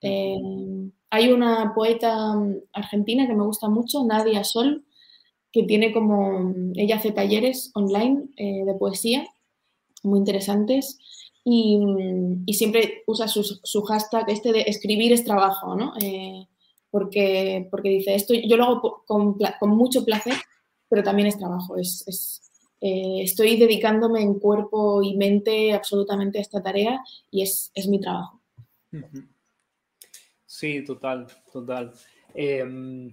[0.00, 0.38] Eh,
[1.10, 2.34] hay una poeta
[2.72, 4.83] argentina que me gusta mucho, Nadia Sol,
[5.54, 9.24] que tiene como, ella hace talleres online eh, de poesía
[10.02, 10.98] muy interesantes
[11.44, 11.78] y,
[12.52, 15.92] siempre usa su, hashtag este de escribir es trabajo, ¿no?
[16.00, 16.48] Eh,
[16.90, 20.34] porque, porque dice, esto yo lo hago con, mucho placer,
[20.88, 22.42] pero también es trabajo, es,
[22.80, 28.00] eh, estoy dedicándome en cuerpo y mente absolutamente a esta tarea y es, es mi
[28.00, 28.40] trabajo.
[30.46, 31.92] Sí, total, total.
[32.34, 33.12] Em,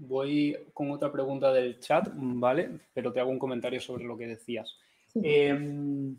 [0.00, 2.70] voy con otra pregunta del chat, ¿vale?
[2.92, 4.76] Pero te hago un comentario sobre lo que decías.
[5.12, 6.16] Sí, em,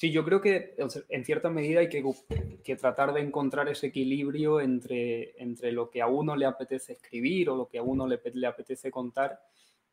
[0.00, 0.74] yo creo que
[1.08, 6.06] en cierta medida hay que, tratar de encontrar ese equilibrio entre, entre lo que a
[6.06, 9.40] uno le apetece escribir o lo que a uno le, le apetece contar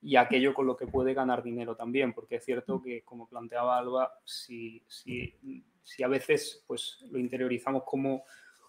[0.01, 3.77] y aquello con lo que puede ganar dinero también, porque es cierto que, como planteaba
[3.77, 5.35] Alba, si, si,
[5.83, 8.23] si a veces pues, lo interiorizamos como,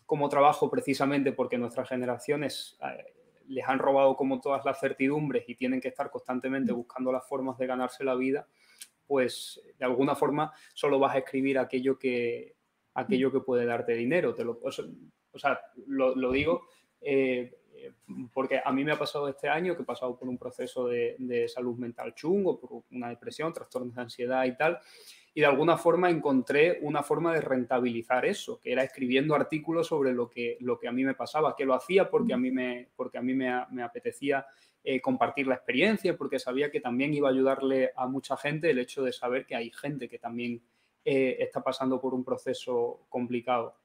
[0.04, 3.21] como trabajo precisamente porque nuestras generaciones eh,
[3.52, 7.58] les han robado como todas las certidumbres y tienen que estar constantemente buscando las formas
[7.58, 8.46] de ganarse la vida,
[9.06, 12.56] pues de alguna forma solo vas a escribir aquello que,
[12.94, 14.34] aquello que puede darte dinero.
[14.34, 14.70] Te lo, o
[15.38, 16.62] sea, lo, digo
[17.00, 17.58] eh,
[18.32, 21.16] porque a mí me ha pasado este año que he pasado por un proceso de,
[21.18, 24.80] de salud mental chungo, por una depresión, trastornos de ansiedad y tal
[25.34, 30.12] y de alguna forma encontré una forma de rentabilizar eso, que era escribiendo artículos sobre
[30.12, 32.88] lo que, lo que a mí me pasaba, que lo hacía porque a mí me,
[32.94, 33.50] porque a mí me,
[33.82, 34.44] apetecía
[34.84, 38.78] eh, compartir la experiencia, porque sabía que también iba a ayudarle a mucha gente el
[38.78, 40.60] hecho de saber que hay gente que también
[41.04, 43.76] eh, está pasando por un proceso complicado.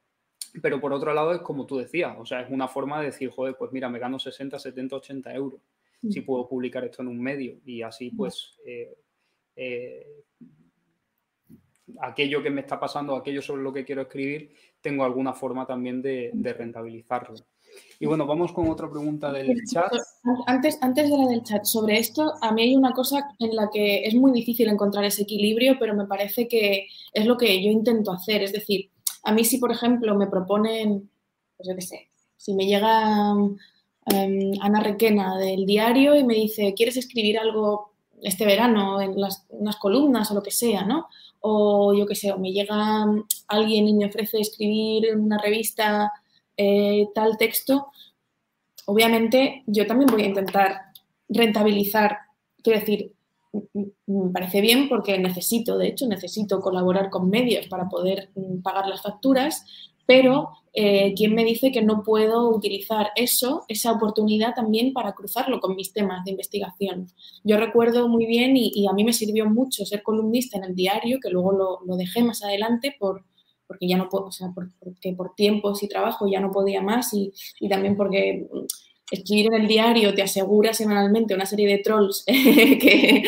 [0.60, 3.30] Pero por otro lado es como tú decías, o sea, es una forma de decir,
[3.30, 5.60] joder, pues mira, me gano 60, 70, 80 euros
[6.08, 8.96] si puedo publicar esto en un medio y así pues eh,
[12.00, 16.02] aquello que me está pasando, aquello sobre lo que quiero escribir, tengo alguna forma también
[16.02, 17.34] de, rentabilizarlo.
[18.00, 19.92] Y bueno, vamos con otra pregunta del chat.
[20.46, 23.68] Antes, antes de la del chat, sobre esto, a mí hay una cosa en la
[23.70, 27.70] que es muy difícil encontrar ese equilibrio, pero me parece que es lo que yo
[27.70, 28.42] intento hacer.
[28.42, 28.90] Es decir,
[29.24, 31.10] a mí si, por ejemplo, me proponen,
[31.56, 33.34] pues yo qué sé, si me llega
[34.06, 39.44] em, Ana Requena del diario y me dice, ¿quieres escribir algo este verano en las,
[39.48, 41.08] unas columnas o lo que sea, ¿no?
[41.40, 43.04] o yo qué sé, o me llega
[43.46, 46.12] alguien y me ofrece escribir en una revista
[46.56, 47.88] eh, tal texto,
[48.86, 50.80] obviamente yo también voy a intentar
[51.28, 52.18] rentabilizar,
[52.62, 53.12] quiero decir,
[54.06, 58.86] me parece bien porque necesito, de hecho, necesito colaborar con medios para poder mm, pagar
[58.86, 59.64] las facturas,
[60.06, 65.60] pero eh, ¿quién me dice que no puedo utilizar eso, esa oportunidad también para cruzarlo
[65.60, 67.08] con mis temas de investigación?
[67.44, 71.18] Yo recuerdo muy bien y, a mí me sirvió mucho ser columnista en el diario,
[71.20, 73.24] que luego lo, dejé más adelante por,
[73.66, 77.12] porque ya no puedo, o sea, porque por tiempos y trabajo ya no podía más
[77.12, 77.32] y
[77.68, 78.46] también porque
[79.10, 83.22] escribir en el diario te asegura semanalmente una serie de trolls que,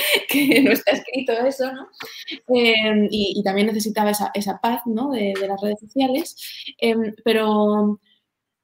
[0.63, 1.89] no está escrito eso, ¿no?
[2.49, 5.11] Em, y, también necesitaba esa, paz, ¿no?
[5.11, 6.37] De, las redes sociales.
[6.79, 7.99] Em, pero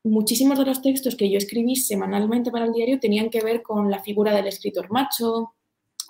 [0.05, 3.91] muchísimos de los textos que yo escribí semanalmente para el diario tenían que ver con
[3.91, 5.55] la figura del escritor macho,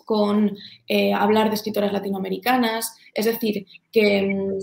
[0.05, 0.57] con
[0.89, 4.59] eh, hablar de escritoras latinoamericanas, es decir, que,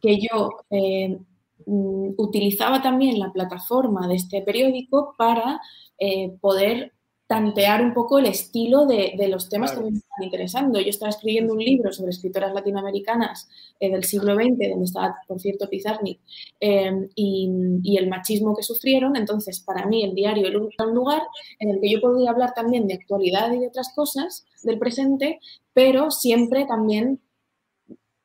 [0.00, 1.18] que yo eh,
[1.66, 5.60] utilizaba también la plataforma de este periódico para
[5.98, 6.92] eh, poder
[7.32, 10.78] tantear un poco el estilo de, los temas que me están interesando.
[10.78, 13.48] Yo estaba escribiendo un libro sobre escritoras latinoamericanas
[13.80, 16.20] eh, del siglo XX, donde estaba, por cierto, Pizarnik,
[16.60, 19.16] em, y, el machismo que sufrieron.
[19.16, 21.22] Entonces, para mí, el diario era un lugar
[21.58, 25.40] en el que yo podía hablar también de actualidad y de otras cosas del presente,
[25.72, 27.18] pero siempre también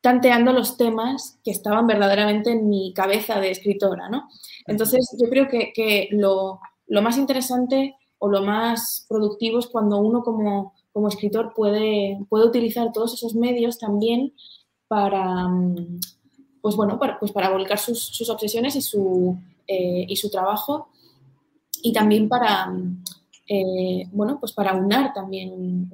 [0.08, 4.30] tanteando los temas que estaban verdaderamente en mi cabeza de escritora, ¿no?
[4.66, 9.98] Entonces, yo creo que, que lo lo más interesante o lo más productivo es cuando
[9.98, 10.74] uno como,
[11.08, 14.34] escritor puede, puede utilizar todos esos medios también
[14.88, 16.00] para, mm,
[16.62, 20.90] pues bueno, pues para volcar sus, obsesiones y su, eh, y su trabajo
[21.84, 23.04] y también para, mm,
[23.48, 25.88] eh, bueno, pues para unar también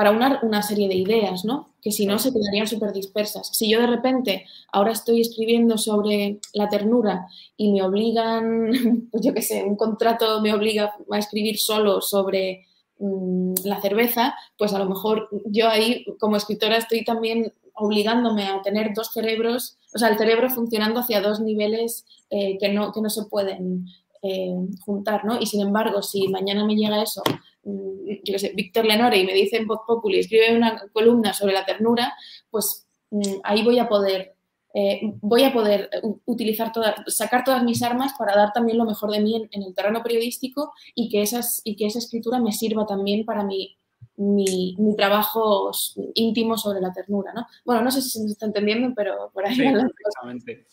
[0.00, 1.74] para unar una serie de ideas, ¿no?
[1.82, 3.50] Que si no se quedarían súper dispersas.
[3.52, 7.26] Si yo de repente ahora estoy escribiendo sobre la ternura
[7.58, 8.70] y me obligan,
[9.12, 12.64] pues yo qué sé, un contrato me obliga a escribir solo sobre
[12.98, 18.62] mm, la cerveza, pues a lo mejor yo ahí como escritora estoy también obligándome a
[18.62, 23.02] tener dos cerebros, o sea, el cerebro funcionando hacia dos niveles eh, que, no, que
[23.02, 23.84] no se pueden
[24.22, 25.38] eh, juntar, ¿no?
[25.38, 27.22] Y sin embargo, si mañana me llega eso
[27.62, 31.52] yo qué sé, Víctor Lenore y me dice en Voz Populi, escribe una columna sobre
[31.52, 32.14] la ternura,
[32.50, 34.34] pues mm, ahí voy a poder
[34.72, 35.90] eh, voy a poder
[36.26, 39.74] utilizar todas, sacar todas mis armas para dar también lo mejor de mí en, el
[39.74, 43.76] terreno periodístico y que, esas, y que esa escritura me sirva también para mi,
[44.16, 45.72] mi, trabajo
[46.14, 47.32] íntimo sobre la ternura.
[47.34, 47.46] ¿no?
[47.64, 49.56] Bueno, no sé si se me está entendiendo, pero por ahí.
[49.56, 50.66] Sí, perfectamente,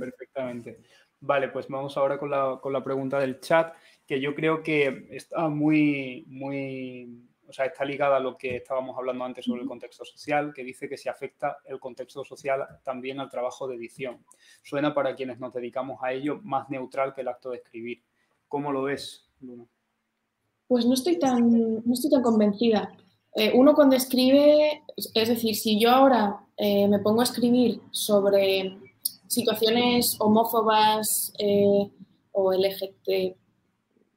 [0.00, 0.78] perfectamente.
[1.20, 3.72] Vale, pues vamos ahora con la, con la pregunta del chat,
[4.06, 8.96] que yo creo que está muy, muy o sea, está ligada a lo que estábamos
[8.96, 13.20] hablando antes sobre el contexto social, que dice que se afecta el contexto social también
[13.20, 14.24] al trabajo de edición.
[14.62, 18.02] Suena para quienes nos dedicamos a ello más neutral que el acto de escribir.
[18.48, 19.66] ¿Cómo lo ves, Luna?
[20.66, 22.96] Pues no estoy tan, no estoy tan convencida.
[23.36, 28.78] Eh, uno cuando escribe, es decir, si yo ahora eh, me pongo a escribir sobre
[29.26, 31.90] situaciones homófobas eh,
[32.32, 32.52] o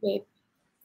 [0.08, 0.28] LGT,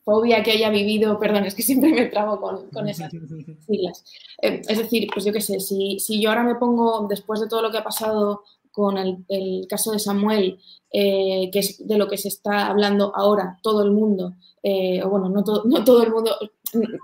[0.04, 3.10] fobia que haya vivido, perdón, es que siempre me trabo con, esas
[3.66, 4.04] siglas.
[4.40, 7.62] Eh, es decir, pues yo qué sé, si, yo ahora me pongo, después de todo
[7.62, 8.42] lo que ha pasado
[8.72, 10.58] con el, caso de Samuel,
[10.92, 15.10] eh, que es de lo que se está hablando ahora todo el mundo, eh, o
[15.10, 16.36] bueno, no, no todo el mundo,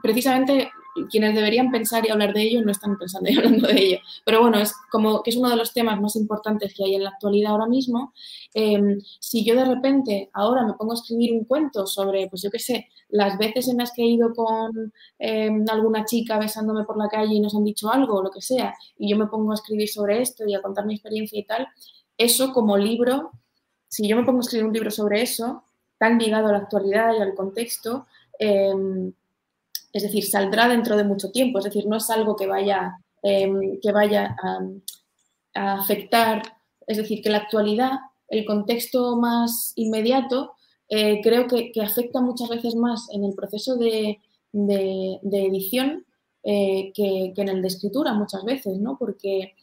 [0.03, 0.71] precisamente
[1.11, 3.99] quienes deberían pensar y hablar de ello no están pensando y hablando de ello.
[4.25, 7.05] Pero bueno, es como que es uno de los temas más importantes que hay en
[7.05, 8.13] la actualidad ahora mismo.
[8.55, 12.51] Em, si yo de repente ahora me pongo a escribir un cuento sobre, pues yo
[12.51, 16.99] qué sé, las veces en las que he ido con em, alguna chica besándome por
[16.99, 19.53] la calle y nos han dicho algo o lo que sea, y yo me pongo
[19.53, 21.69] a escribir sobre esto y a contar mi experiencia y tal,
[22.17, 23.31] eso como libro,
[23.89, 25.65] si yo me pongo a escribir un libro sobre eso,
[25.99, 28.07] tan ligado a la actualidad y al contexto,
[28.39, 29.13] em,
[29.93, 33.79] es decir, saldrá dentro de mucho tiempo, es decir, no es algo que vaya, em,
[33.81, 34.61] que vaya a,
[35.81, 36.43] afectar,
[36.87, 37.93] es decir, que la actualidad,
[38.29, 40.53] el contexto más inmediato,
[40.89, 44.21] eh, creo que, afecta muchas veces más en el proceso de,
[44.53, 46.07] edición
[46.45, 48.97] eh, que, en el de escritura muchas veces, ¿no?
[48.99, 49.55] Porque,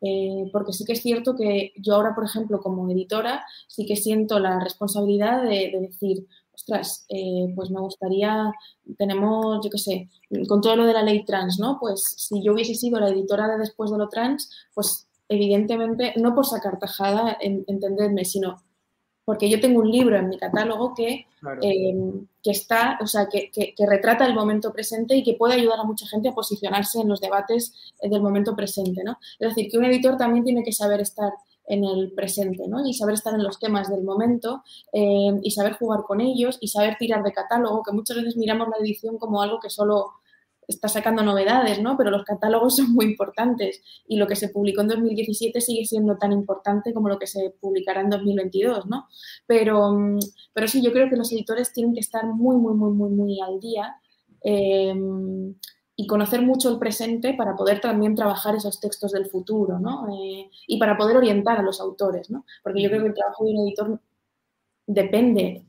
[0.00, 3.96] eh, porque sí que es cierto que yo ahora, por ejemplo, como editora, sí que
[3.96, 6.26] siento la responsabilidad de decir,
[6.62, 8.52] ostras, eh, pues me gustaría,
[8.96, 10.08] tenemos, yo qué sé,
[10.48, 11.78] con todo lo de la ley trans, ¿no?
[11.80, 16.34] Pues si yo hubiese sido la editora de Después de lo Trans, pues evidentemente, no
[16.34, 18.62] por sacar tajada, en, entenderme, sino
[19.24, 21.26] porque yo tengo un libro en mi catálogo que,
[21.62, 25.78] em, que está, o sea, que, que, retrata el momento presente y que puede ayudar
[25.78, 29.18] a mucha gente a posicionarse en los debates del momento presente, ¿no?
[29.38, 31.32] Es decir, que un editor también tiene que saber estar
[31.66, 32.84] en el presente, ¿no?
[32.86, 36.68] Y saber estar en los temas del momento eh, y saber jugar con ellos y
[36.68, 40.12] saber tirar de catálogo, que muchas veces miramos la edición como algo que solo
[40.66, 41.96] está sacando novedades, ¿no?
[41.96, 46.16] Pero los catálogos son muy importantes y lo que se publicó en 2017 sigue siendo
[46.16, 49.06] tan importante como lo que se publicará en 2022, ¿no?
[49.46, 50.18] Pero, mm,
[50.52, 53.40] pero sí, yo creo que los editores tienen que estar muy, muy, muy, muy, muy
[53.40, 53.96] al día.
[54.44, 54.94] Eh,
[56.02, 60.08] y conocer mucho el presente para poder también trabajar esos textos del futuro, ¿no?
[60.12, 62.44] Eh, y para poder orientar a los autores, ¿no?
[62.64, 64.00] Porque yo creo que el trabajo de un editor
[64.84, 65.62] depende,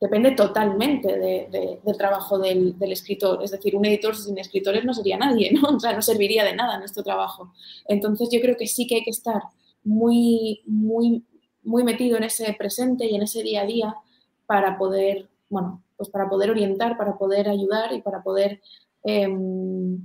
[0.00, 3.42] depende totalmente del trabajo del, escritor.
[3.42, 5.68] Es decir, un editor sin escritores no sería nadie, ¿no?
[5.70, 7.52] O sea, no serviría de nada nuestro trabajo.
[7.88, 9.42] Entonces yo creo que sí que hay que estar
[9.82, 11.24] muy, muy,
[11.64, 13.96] muy metido en ese presente y en ese día a día
[14.46, 18.60] para poder, bueno, pues para poder orientar, para poder ayudar y para poder
[19.04, 19.98] Em,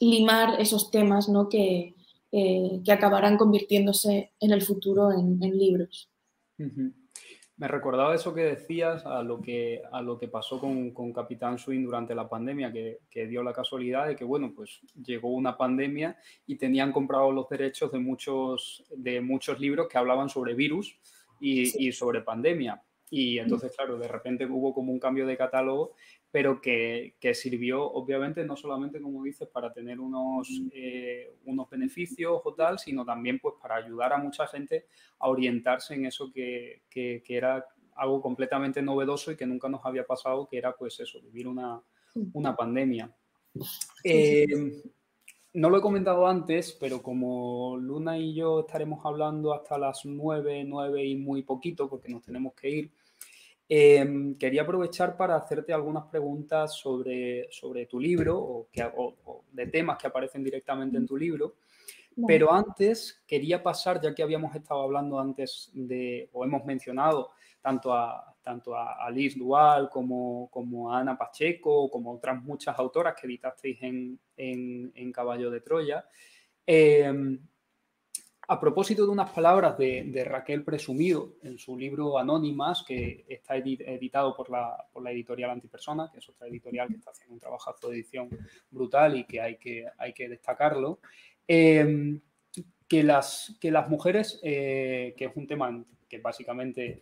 [0.00, 1.48] limar esos temas ¿no?
[1.48, 1.94] que,
[2.32, 6.10] eh, que, acabarán convirtiéndose en el futuro en, libros.
[7.56, 11.58] Me recordaba eso que decías a lo que, a lo que pasó con, con Capitán
[11.58, 15.56] Swing durante la pandemia, que, que, dio la casualidad de que, bueno, pues llegó una
[15.56, 16.16] pandemia
[16.46, 20.98] y tenían comprado los derechos de muchos, de muchos libros que hablaban sobre virus
[21.40, 22.82] y, y sobre pandemia.
[23.10, 25.94] Y entonces, claro, de repente hubo como un cambio de catálogo
[26.34, 32.54] pero que, sirvió obviamente no solamente, como dices, para tener unos, eh, unos beneficios o
[32.54, 34.88] tal, sino también pues para ayudar a mucha gente
[35.20, 36.82] a orientarse en eso que,
[37.28, 37.64] era
[37.94, 41.80] algo completamente novedoso y que nunca nos había pasado, que era pues eso, vivir una,
[42.58, 43.14] pandemia.
[44.02, 44.82] Eh,
[45.52, 50.64] no lo he comentado antes, pero como Luna y yo estaremos hablando hasta las nueve,
[50.64, 52.92] nueve y muy poquito, porque nos tenemos que ir,
[53.68, 58.86] Em, quería aprovechar para hacerte algunas preguntas sobre, sobre tu libro o, que,
[59.52, 61.54] de temas que aparecen directamente en tu libro.
[62.26, 67.92] Pero antes quería pasar, ya que habíamos estado hablando antes de, o hemos mencionado tanto
[67.92, 73.26] a, tanto a, Liz Dual como, como a Ana Pacheco, como otras muchas autoras que
[73.26, 76.04] editasteis en, en, Caballo de Troya.
[76.64, 77.38] Eh,
[78.46, 84.36] a propósito de unas palabras de, Raquel Presumido en su libro Anónimas, que está editado
[84.36, 88.28] por la, editorial Antipersona, que es otra editorial que está haciendo un trabajo de edición
[88.70, 91.00] brutal y que hay que, destacarlo,
[91.48, 92.20] em,
[92.86, 93.56] que las,
[93.88, 97.00] mujeres, que es un tema que básicamente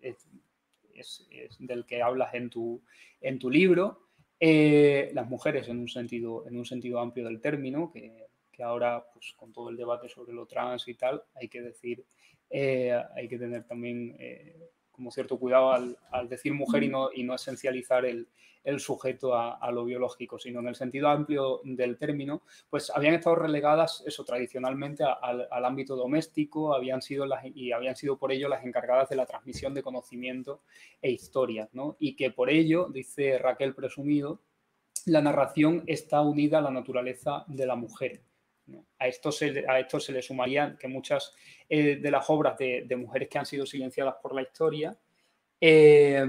[0.00, 1.28] es,
[1.58, 2.82] del que hablas en tu,
[3.20, 4.08] en tu libro,
[4.40, 8.29] las mujeres en un, sentido, en un sentido amplio del término, que,
[8.60, 12.04] que ahora pues, con todo el debate sobre lo trans y tal, hay que decir,
[12.50, 14.14] hay que tener también
[14.90, 18.28] como cierto cuidado al, decir mujer y no, y no esencializar el,
[18.76, 24.04] sujeto a, lo biológico, sino en el sentido amplio del término, pues habían estado relegadas
[24.06, 29.08] eso tradicionalmente al, ámbito doméstico habían sido las, y habían sido por ello las encargadas
[29.08, 30.60] de la transmisión de conocimiento
[31.00, 31.96] e historias, ¿no?
[31.98, 34.42] Y que por ello, dice Raquel Presumido,
[35.06, 38.20] la narración está unida a la naturaleza de la mujer.
[38.98, 41.34] A, esto se, a se le sumarían que muchas
[41.68, 44.96] eh, de las obras de, mujeres que han sido silenciadas por la historia
[45.60, 46.24] eh,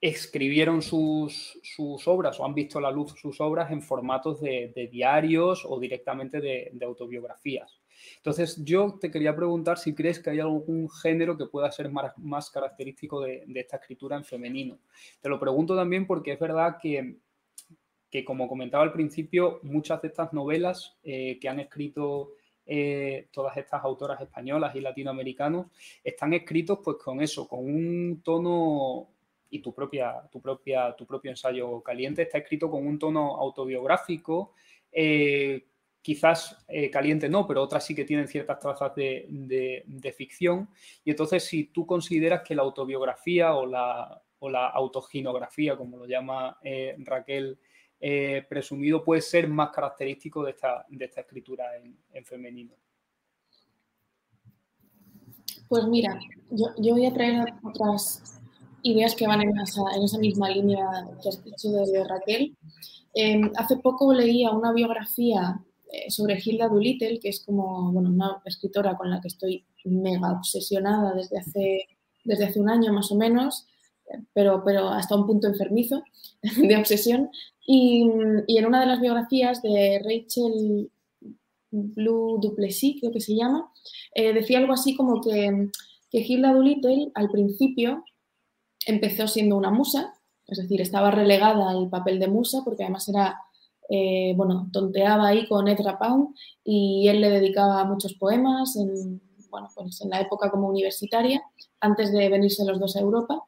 [0.00, 1.60] escribieron sus,
[2.06, 6.40] obras o han visto a la luz sus obras en formatos de, diarios o directamente
[6.40, 7.80] de, autobiografías.
[8.16, 12.50] Entonces, yo te quería preguntar si crees que hay algún género que pueda ser más,
[12.50, 14.78] característico de, esta escritura en femenino.
[15.20, 17.16] Te lo pregunto también porque es verdad que
[18.10, 22.32] que como comentaba al principio, muchas de estas novelas eh, que han escrito
[22.66, 25.66] eh, todas estas autoras españolas y latinoamericanos
[26.02, 29.08] están escritos pues con eso, con un tono
[29.48, 34.54] y tu propia, tu propia, tu propio ensayo caliente está escrito con un tono autobiográfico.
[34.92, 35.66] Eh,
[36.02, 40.70] quizás caliente no, pero otras sí que tienen ciertas trazas de, de, ficción.
[41.04, 46.06] Y entonces, si tú consideras que la autobiografía o la, o la autoginografía, como lo
[46.06, 46.58] llama
[47.04, 47.58] Raquel
[48.00, 52.72] eh, presumido puede ser más característico de esta, de esta escritura en, femenino.
[55.68, 56.18] Pues mira,
[56.50, 58.40] yo, voy a traer otras
[58.82, 60.86] ideas que van en esa, misma línea
[61.22, 62.56] que has dicho de Raquel.
[63.12, 65.60] Em, hace poco leía una biografía
[65.92, 70.32] eh, sobre Hilda Doolittle, que es como bueno, una escritora con la que estoy mega
[70.32, 71.88] obsesionada desde hace,
[72.24, 73.66] desde hace un año más o menos,
[74.32, 76.02] pero, pero hasta un punto enfermizo
[76.42, 77.30] de obsesión.
[77.66, 78.02] Y,
[78.48, 80.90] en una de las biografías de Rachel
[81.70, 83.70] Blue Duplessis, creo que se llama,
[84.14, 85.68] eh, decía algo así como que,
[86.10, 88.04] que Hilda Doolittle al principio
[88.86, 90.14] empezó siendo una musa,
[90.48, 93.38] es decir, estaba relegada al papel de musa porque además era,
[93.88, 96.34] eh, bueno, tonteaba ahí con Ezra Pound
[96.64, 101.42] y él le dedicaba muchos poemas en, bueno, pues en la época como universitaria,
[101.80, 103.44] antes de venirse los dos a Europa.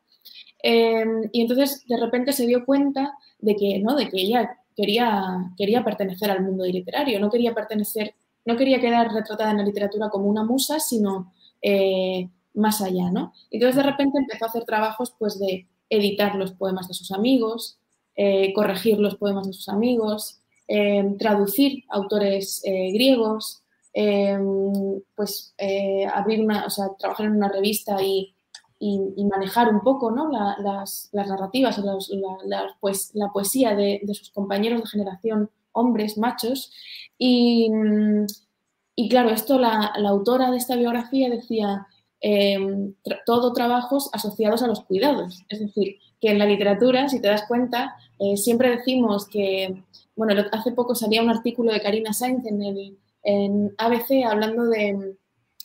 [0.62, 3.96] Em, y entonces de repente se dio cuenta de que, ¿no?
[3.96, 9.12] de que ella quería, quería pertenecer al mundo literario, no quería pertenecer, no quería quedar
[9.12, 13.32] retratada en la literatura como una musa, sino eh, más allá, ¿no?
[13.50, 17.78] Entonces de repente empezó a hacer trabajos pues de editar los poemas de sus amigos,
[18.16, 23.62] eh, corregir los poemas de sus amigos, em, traducir autores eh, griegos,
[23.94, 25.54] em, pues
[26.14, 28.31] abrir una, o sea, trabajar en una revista y
[28.84, 30.28] y, manejar un poco ¿no?
[30.28, 36.72] las, narrativas, la, pues, la poesía de, sus compañeros de generación, hombres, machos.
[37.16, 37.70] Y,
[39.08, 41.86] claro, esto la, autora de esta biografía decía,
[42.20, 45.44] em, todo trabajos asociados a los cuidados.
[45.48, 49.80] Es decir, que en la literatura, si te das cuenta, eh, siempre decimos que,
[50.16, 55.16] bueno, hace poco salía un artículo de Karina Sainz en, el, en ABC hablando de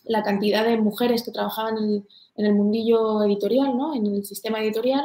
[0.03, 2.07] la cantidad de mujeres que trabajaban en
[2.37, 3.93] en el mundillo editorial, ¿no?
[3.93, 5.03] en el sistema editorial,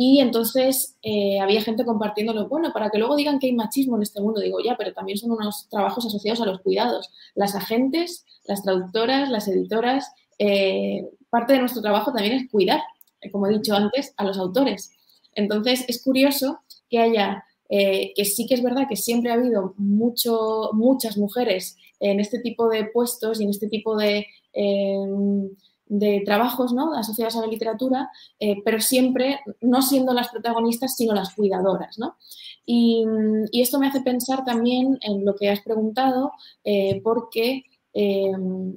[0.00, 4.02] y entonces eh, había gente compartiéndolo, bueno, para que luego digan que hay machismo en
[4.02, 4.40] este mundo.
[4.40, 7.10] Digo, ya, pero también son unos trabajos asociados a los cuidados.
[7.34, 12.80] Las agentes, las traductoras, las editoras, eh, parte de nuestro trabajo también es cuidar,
[13.20, 14.92] eh, como he dicho antes, a los autores.
[15.34, 20.70] Entonces, es curioso que haya, que sí que es verdad que siempre ha habido mucho,
[20.74, 24.28] muchas mujeres en este tipo de puestos y en este tipo de
[25.88, 26.94] de trabajos ¿no?
[26.94, 31.98] asociados a la literatura, eh, pero siempre no siendo las protagonistas, sino las cuidadoras.
[31.98, 32.16] ¿no?
[32.64, 33.04] Y,
[33.52, 36.32] esto me hace pensar también en lo que has preguntado,
[36.64, 37.64] eh, porque
[37.94, 38.32] eh,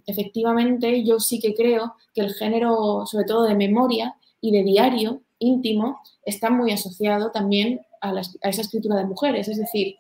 [0.06, 5.22] efectivamente yo sí que creo que el género, sobre todo de memoria y de diario
[5.40, 9.48] íntimo, está muy asociado también a, esa escritura de mujeres.
[9.48, 9.96] Es decir,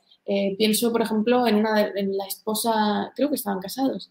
[0.57, 4.09] pienso, por ejemplo, en, una en la esposa, creo que estaban casados,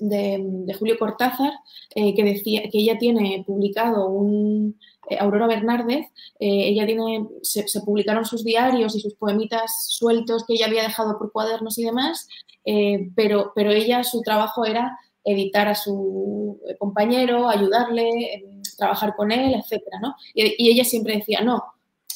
[0.00, 1.52] de, Julio Cortázar,
[1.94, 4.78] eh, que decía que ella tiene publicado un
[5.08, 6.06] eh, Aurora Bernárdez,
[6.38, 11.18] eh, ella tiene, se, publicaron sus diarios y sus poemitas sueltos que ella había dejado
[11.18, 12.28] por cuadernos y demás,
[13.16, 18.44] pero, pero ella su trabajo era editar a su compañero, ayudarle,
[18.76, 20.14] trabajar con él, etcétera, ¿no?
[20.34, 21.64] y ella siempre decía, no,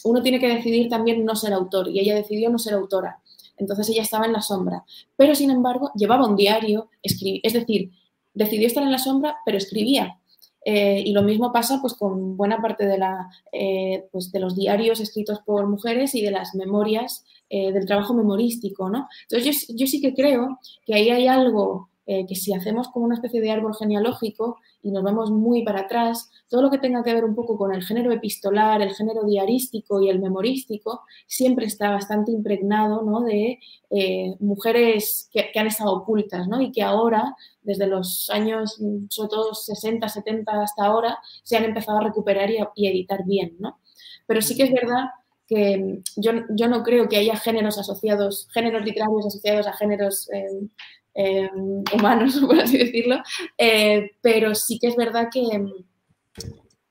[0.04, 3.20] uno tiene que decidir también no ser autor y ella decidió no ser autora.
[3.56, 4.84] Entonces ella estaba en la sombra,
[5.16, 7.92] pero sin embargo llevaba un diario, es decir,
[8.34, 10.18] decidió estar en la sombra, pero escribía.
[10.66, 14.56] Eh, y lo mismo pasa pues, con buena parte de, la, eh, pues, de los
[14.56, 18.88] diarios escritos por mujeres y de las memorias eh, del trabajo memorístico.
[18.88, 19.08] ¿no?
[19.28, 23.14] Entonces yo, yo, sí que creo que ahí hay algo que si hacemos como una
[23.14, 27.14] especie de árbol genealógico y nos vamos muy para atrás, todo lo que tenga que
[27.14, 31.90] ver un poco con el género epistolar, el género diarístico y el memorístico, siempre está
[31.90, 33.22] bastante impregnado ¿no?
[33.22, 33.58] de
[33.90, 36.60] eh, mujeres que, han estado ocultas ¿no?
[36.60, 38.78] y que ahora, desde los años,
[39.08, 43.56] sobre todo 60, 70 hasta ahora, se han empezado a recuperar y, editar bien.
[43.58, 43.78] ¿no?
[44.26, 45.04] Pero sí que es verdad
[45.46, 50.68] que yo, yo, no creo que haya géneros asociados, géneros literarios asociados a géneros eh,
[51.14, 51.48] eh,
[51.94, 53.16] humanos, por así decirlo,
[53.56, 55.42] eh, pero sí que es verdad que,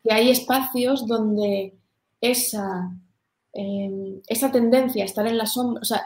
[0.04, 1.74] que hay espacios donde
[2.22, 2.92] esa,
[3.54, 6.06] eh, esa tendencia a estar en la sombra, o sea,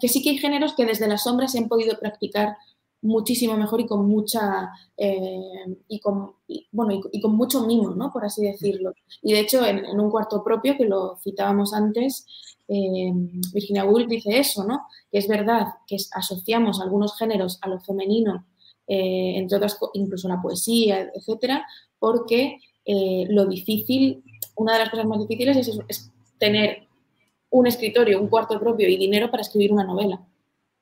[0.00, 2.56] que sí que hay géneros que desde la sombra se han podido practicar
[3.02, 6.32] muchísimo mejor y con mucha y con
[6.72, 8.94] bueno y, con mucho mimo no por así decirlo.
[9.22, 12.26] Y de hecho en, un cuarto propio que lo citábamos antes
[12.68, 13.12] eh,
[13.52, 14.86] Virginia Woolf dice eso, ¿no?
[15.10, 18.46] Que es verdad que asociamos algunos géneros a lo femenino,
[18.86, 21.66] eh, entre otras, incluso la poesía, etcétera,
[21.98, 24.22] porque eh, lo difícil,
[24.56, 25.56] una de las cosas más difíciles
[25.88, 26.86] es, tener
[27.50, 30.26] un escritorio, un cuarto propio y dinero para escribir una novela.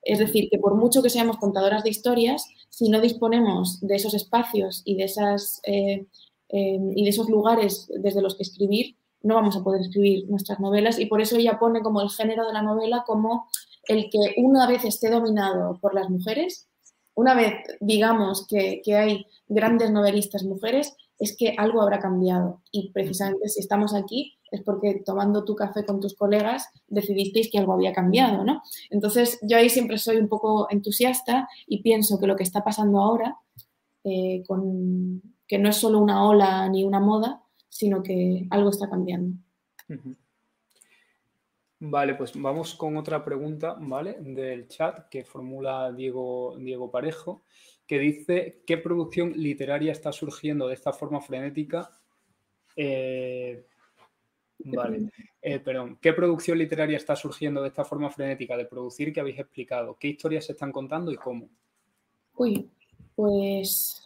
[0.01, 4.13] Es decir, que por mucho que seamos contadoras de historias, si no disponemos de esos
[4.13, 9.63] espacios y de, esas, y de esos lugares desde los que escribir, no vamos a
[9.63, 13.03] poder escribir nuestras novelas y por eso ella pone como el género de la novela
[13.07, 13.47] como
[13.87, 16.69] el que una vez esté dominado por las mujeres,
[17.15, 22.61] una vez digamos que, hay grandes novelistas mujeres, es que algo habrá cambiado.
[22.71, 27.57] Y precisamente si estamos aquí es porque tomando tu café con tus colegas decidisteis que
[27.57, 28.61] algo había cambiado, ¿no?
[28.91, 32.99] Entonces yo ahí siempre soy un poco entusiasta y pienso que lo que está pasando
[32.99, 33.39] ahora,
[34.03, 37.44] eh, con, que no es solo una ola ni una moda,
[37.75, 39.35] sino que algo está cambiando.
[41.77, 44.15] Vale, pues vamos con otra pregunta, ¿vale?
[44.21, 47.43] Del chat que formula Diego, Diego Parejo,
[47.85, 51.91] que dice, ¿qué producción literaria está surgiendo de esta forma frenética?
[52.77, 53.65] Eh,
[54.59, 55.11] vale,
[55.41, 59.39] eh, perdón, ¿qué producción literaria está surgiendo de esta forma frenética de producir que habéis
[59.39, 59.97] explicado?
[59.99, 61.49] ¿Qué historias se están contando y cómo?
[62.35, 62.69] Uy,
[63.15, 64.01] pues...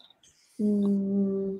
[0.57, 1.57] Mm,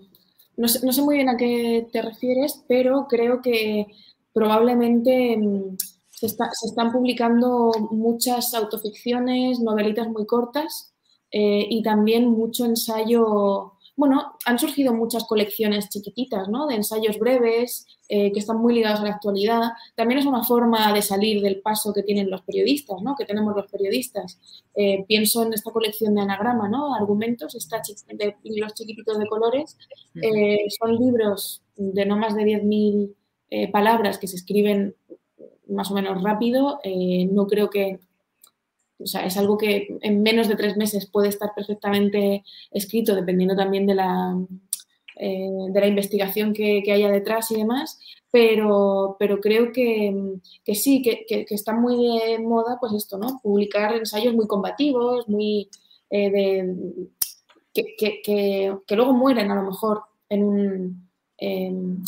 [0.59, 3.87] no sé, muy bien a qué te refieres, pero creo que
[4.33, 5.77] probablemente mm,
[6.09, 10.93] se, están publicando muchas autoficciones, novelitas muy cortas
[11.31, 13.68] eh, y también mucho ensayo
[13.99, 16.67] bueno, han surgido muchas colecciones chiquititas, ¿no?
[16.67, 19.71] De ensayos breves eh, que están muy ligados a la actualidad.
[19.93, 23.13] También es una forma de salir del paso que tienen los periodistas, ¿no?
[23.17, 24.39] Que tenemos los periodistas.
[24.73, 26.95] Eh, pienso en esta colección de anagrama, ¿no?
[26.95, 27.81] Argumentos, está
[28.13, 29.77] de libros chiquititos de colores.
[30.15, 34.95] Eh, son libros de no más de 10.000 palabras que se escriben
[35.67, 36.79] más o menos rápido.
[37.31, 37.99] no creo que
[38.99, 43.55] o sea, es algo que en menos de tres meses puede estar perfectamente escrito, dependiendo
[43.55, 44.37] también de la,
[45.15, 47.99] eh, de la investigación que, haya detrás y demás,
[48.31, 50.39] pero, pero creo que,
[50.73, 53.39] sí, que, está muy de moda, pues esto, ¿no?
[53.41, 55.69] Publicar ensayos muy combativos, muy
[56.09, 56.85] eh, de,
[57.73, 62.03] que, luego mueren a lo mejor en un...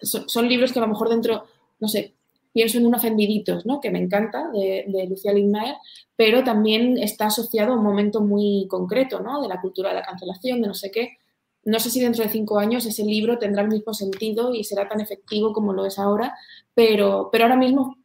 [0.00, 1.44] son libros que a lo mejor dentro,
[1.80, 2.14] no sé,
[2.52, 3.80] pienso en Un Ofendiditos, ¿no?
[3.80, 5.76] que me encanta, de, de Lucía Lindmayer,
[6.16, 9.40] pero también está asociado a un momento muy concreto ¿no?
[9.40, 11.18] de la cultura de la cancelación, de no sé qué.
[11.64, 14.88] No sé si dentro de cinco años ese libro tendrá el mismo sentido y será
[14.88, 16.34] tan efectivo como lo es ahora,
[16.74, 17.96] pero, pero ahora mismo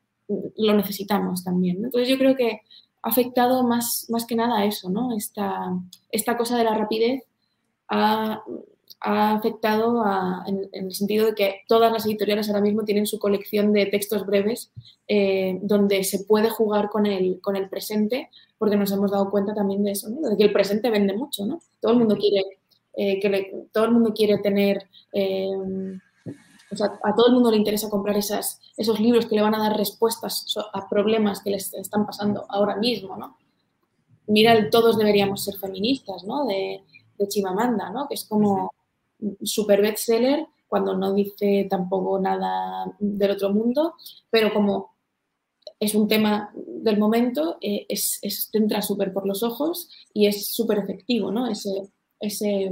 [0.57, 1.77] lo necesitamos también.
[1.83, 2.61] Entonces yo creo que
[3.01, 5.15] ha afectado más, más que nada a eso, ¿no?
[5.15, 5.73] esta,
[6.11, 7.23] esta cosa de la rapidez
[7.89, 8.43] ha,
[9.03, 10.01] ha afectado
[10.47, 14.25] en, el sentido de que todas las editoriales ahora mismo tienen su colección de textos
[14.25, 14.71] breves
[15.09, 19.53] eh, donde se puede jugar con el, con el presente, porque nos hemos dado cuenta
[19.53, 21.59] también de eso, de que el presente vende mucho, ¿no?
[21.81, 22.45] Todo el mundo quiere,
[22.95, 25.49] eh, que todo el mundo quiere tener, eh,
[26.71, 29.53] o sea, a todo el mundo le interesa comprar esas, esos libros que le van
[29.53, 33.37] a dar respuestas a problemas que les están pasando ahora mismo, ¿no?
[34.27, 36.45] Mira Todos deberíamos ser feministas, ¿no?
[36.45, 36.81] De,
[37.17, 38.07] de Chimamanda, ¿no?
[38.07, 38.71] Que es como
[39.43, 43.95] super bestseller cuando no dice tampoco nada del otro mundo,
[44.29, 44.95] pero como
[45.79, 50.47] es un tema del momento, eh, es, te entra súper por los ojos y es
[50.47, 51.47] súper efectivo, ¿no?
[51.49, 51.69] Ese,
[52.19, 52.71] ese,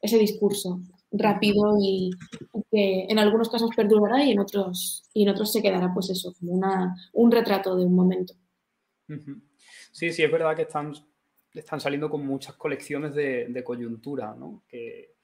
[0.00, 0.80] ese discurso
[1.12, 2.10] rápido y
[2.70, 6.34] que en algunos casos perdurará y en otros, y en otros se quedará, pues eso,
[6.38, 8.34] como una, un retrato de un momento.
[9.92, 10.92] Sí, sí, es verdad que están,
[11.54, 14.62] están saliendo con muchas colecciones de, coyuntura, ¿no?
[14.68, 15.15] Que,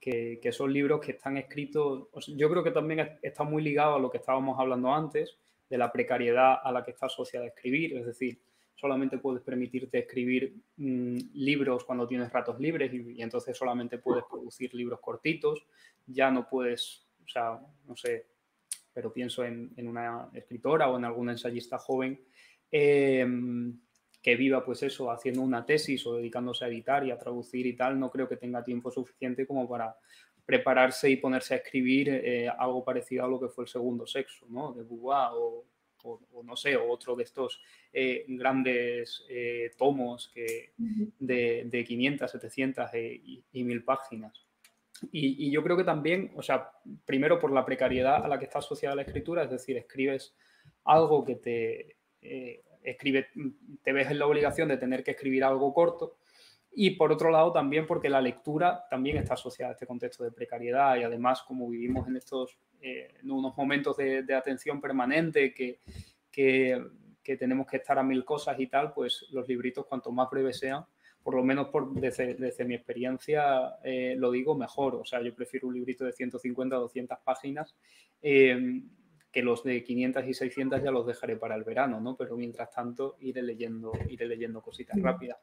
[0.00, 4.10] que, son libros que están escritos, yo creo que también está muy ligado a lo
[4.10, 5.36] que estábamos hablando antes,
[5.68, 8.40] de la precariedad a la que está asociada escribir, es decir,
[8.74, 14.72] solamente puedes permitirte escribir mm, libros cuando tienes ratos libres y, entonces solamente puedes producir
[14.74, 15.66] libros cortitos,
[16.06, 18.26] ya no puedes, o sea, no sé,
[18.94, 22.20] pero pienso en, una escritora o en algún ensayista joven.
[22.70, 23.78] Em,
[24.28, 27.72] que viva pues eso, haciendo una tesis o dedicándose a editar y a traducir y
[27.74, 29.96] tal, no creo que tenga tiempo suficiente como para
[30.44, 34.44] prepararse y ponerse a escribir eh, algo parecido a lo que fue el segundo sexo,
[34.50, 34.74] ¿no?
[34.74, 35.64] De Beauvoir o,
[36.44, 43.64] no sé, otro de estos eh, grandes eh, tomos que, de, 500, 700 y, y
[43.64, 44.46] 1000 páginas.
[45.10, 46.70] Y, yo creo que también, o sea,
[47.06, 50.36] primero por la precariedad a la que está asociada la escritura, es decir, escribes
[50.84, 51.96] algo que te
[52.82, 53.28] escribe,
[53.82, 56.18] te ves en la obligación de tener que escribir algo corto
[56.80, 60.30] y por otro lado, también porque la lectura también está asociada a este contexto de
[60.30, 65.80] precariedad y además, como vivimos en estos eh, unos momentos de, atención permanente que,
[66.30, 70.58] que, tenemos que estar a mil cosas y tal, pues los libritos, cuanto más breves
[70.58, 70.84] sean,
[71.22, 74.94] por lo menos por, desde, mi experiencia eh, lo digo mejor.
[74.94, 77.76] O sea, yo prefiero un librito de 150 o 200 páginas.
[78.22, 78.82] Eh,
[79.32, 82.16] que los de 500 y 600 ya los dejaré para el verano, ¿no?
[82.16, 85.38] Pero mientras tanto iré leyendo, iré leyendo cositas rápidas.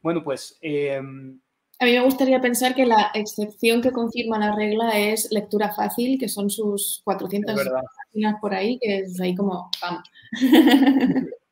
[0.00, 0.58] Bueno, pues...
[0.60, 1.40] Em,
[1.78, 6.18] a mí me gustaría pensar que la excepción que confirma la regla es lectura fácil,
[6.18, 7.60] que son sus 400
[8.04, 10.02] páginas por ahí, que es ahí como ¡pam!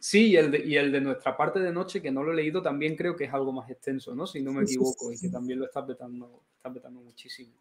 [0.00, 2.36] Sí, y el, de, y el, de, nuestra parte de noche, que no lo he
[2.36, 4.26] leído, también creo que es algo más extenso, ¿no?
[4.26, 7.52] Si no me equivoco, y que también lo está petando, está petando muchísimo.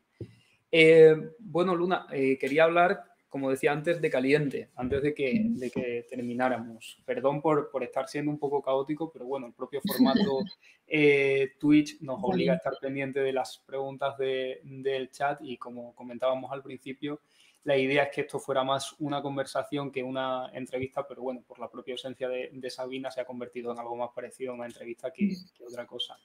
[0.71, 3.03] Eh, bueno, Luna, eh, quería hablar
[3.37, 6.97] como decía antes, de caliente, antes de que, de que termináramos.
[7.05, 10.39] Perdón por, por, estar siendo un poco caótico, pero bueno, el propio formato
[10.87, 15.93] eh, Twitch nos obliga a estar pendiente de las preguntas de, del chat y como
[15.93, 17.21] comentábamos al principio,
[17.63, 21.59] la idea es que esto fuera más una conversación que una entrevista, pero bueno, por
[21.59, 24.65] la propia esencia de, de Sabina se ha convertido en algo más parecido a una
[24.65, 26.17] entrevista que, que otra cosa.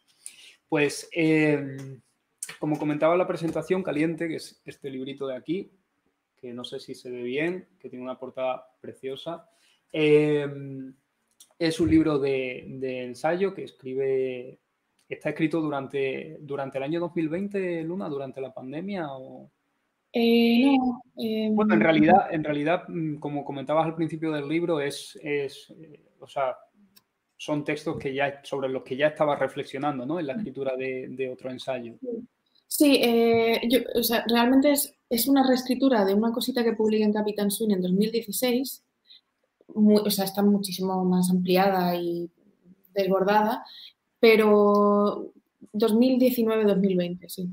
[0.66, 2.00] Pues, eh,
[2.58, 5.70] como comentaba la presentación, Caliente, que es este librito de aquí,
[6.42, 9.48] que no sé si se ve bien, que tiene una portada preciosa.
[9.92, 10.92] Em,
[11.56, 14.58] es un libro de, ensayo que escribe,
[15.08, 19.52] está escrito durante, durante el año 2020, Luna, durante la pandemia o...
[20.12, 21.02] Eh, no.
[21.16, 25.72] Em, bueno, en realidad, en realidad, mm, como comentabas al principio del libro, es, es
[25.80, 26.56] eh, o sea,
[27.36, 30.18] son textos que ya, sobre los que ya estaba reflexionando, ¿no?
[30.18, 31.94] En la escritura de, otro ensayo.
[32.76, 37.04] Sí, eh, yo, o sea, realmente es es una reescritura de una cosita que publiqué
[37.04, 38.82] en Capitán Swing en 2016.
[39.74, 42.30] o sea, está muchísimo más ampliada y
[42.94, 43.62] desbordada,
[44.18, 45.34] pero
[45.74, 47.50] 2019-2020, sí.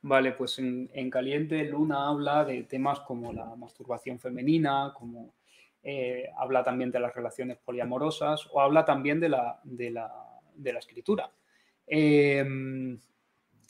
[0.00, 5.34] Vale, pues en, Caliente Luna habla de temas como la masturbación femenina, como
[5.82, 11.30] eh, habla también de las relaciones poliamorosas o habla también de la, de la, escritura.
[11.86, 12.98] Em,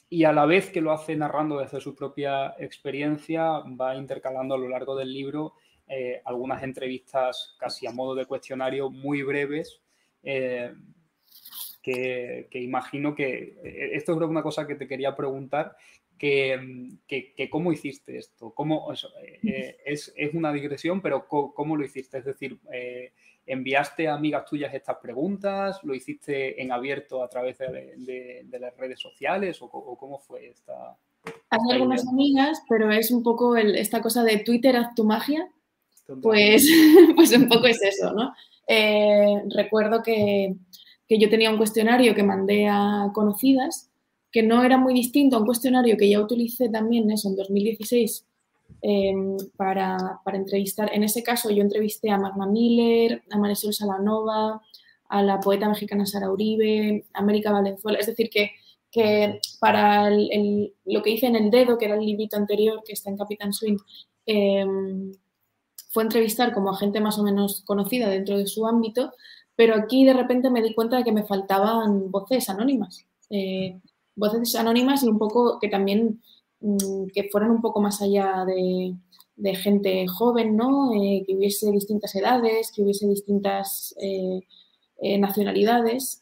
[0.09, 4.57] y a la vez que lo hace narrando desde su propia experiencia, va intercalando a
[4.57, 5.53] lo largo del libro
[5.87, 9.81] eh, algunas entrevistas casi a modo de cuestionario muy breves,
[10.23, 10.73] eh,
[11.81, 15.75] que, imagino que eh, esto es una cosa que te quería preguntar,
[16.19, 18.91] que, que, cómo hiciste esto, cómo,
[19.43, 22.59] es, es, una digresión, pero cómo, lo hiciste, es decir,
[23.49, 25.79] ¿Enviaste a amigas tuyas estas preguntas?
[25.81, 29.59] ¿Lo hiciste en abierto a través de, las redes sociales?
[29.59, 30.95] ¿O, cómo fue esta?
[31.49, 35.49] Hay algunas amigas, pero es un poco esta cosa de Twitter haz tu magia.
[36.21, 36.69] Pues,
[37.15, 38.35] pues un poco es eso, ¿no?
[38.67, 40.53] Eh, recuerdo que,
[41.07, 43.89] que yo tenía un cuestionario que mandé a conocidas,
[44.31, 48.25] que no era muy distinto a un cuestionario que ya utilicé también eso en 2016
[48.81, 50.89] Em, para, para, entrevistar.
[50.93, 54.61] En ese caso yo entrevisté a Magna Miller, a Marisol Salanova,
[55.09, 57.99] a la poeta mexicana Sara Uribe, a América Valenzuela.
[57.99, 58.51] Es decir, que,
[58.89, 62.93] que para el, lo que hice en El Dedo, que era el librito anterior que
[62.93, 63.77] está en Capitán Swing,
[64.25, 65.11] em,
[65.91, 69.11] fue entrevistar como a gente más o menos conocida dentro de su ámbito,
[69.55, 73.05] pero aquí de repente me di cuenta de que me faltaban voces anónimas.
[73.29, 73.79] Eh,
[74.19, 76.21] voces anónimas y un poco que también
[76.61, 78.95] Mm, que fueran un poco más allá de,
[79.55, 80.93] gente joven, ¿no?
[80.93, 84.41] Eh, que hubiese distintas edades, que hubiese distintas eh,
[85.01, 86.21] eh, nacionalidades.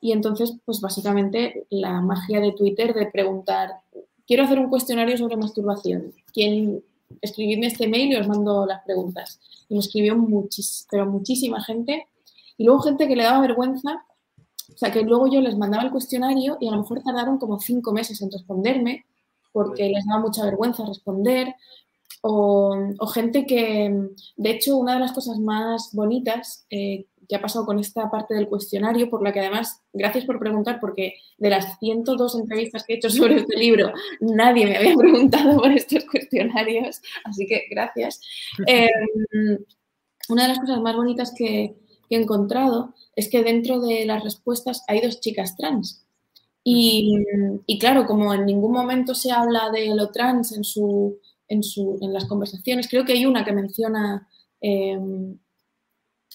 [0.00, 3.70] y entonces, pues básicamente la magia de Twitter de preguntar,
[4.26, 6.12] quiero hacer un cuestionario sobre masturbación.
[6.32, 6.82] ¿Quién,
[7.20, 9.40] escribidme este mail y os mando las preguntas.
[9.68, 12.08] Y me escribió muchis, pero muchísima gente.
[12.58, 14.04] Y luego gente que le daba vergüenza,
[14.74, 17.60] o sea, que luego yo les mandaba el cuestionario y a lo mejor tardaron como
[17.60, 19.06] cinco meses en responderme
[19.52, 21.54] porque les daba mucha vergüenza responder.
[22.24, 22.76] O,
[23.12, 23.92] gente que,
[24.36, 28.34] de hecho, una de las cosas más bonitas eh, que ha pasado con esta parte
[28.34, 32.94] del cuestionario, por la que además, gracias por preguntar, porque de las 102 entrevistas que
[32.94, 38.20] he hecho sobre este libro, nadie me había preguntado por estos cuestionarios, así que gracias.
[38.66, 39.58] Em,
[40.28, 41.74] una de las cosas más bonitas que,
[42.16, 46.04] he encontrado es que dentro de las respuestas hay dos chicas trans.
[46.64, 51.98] Y, claro, como en ningún momento se habla de lo trans en, su, en, su,
[52.00, 54.28] en las conversaciones, creo que hay una que menciona
[54.60, 55.36] em,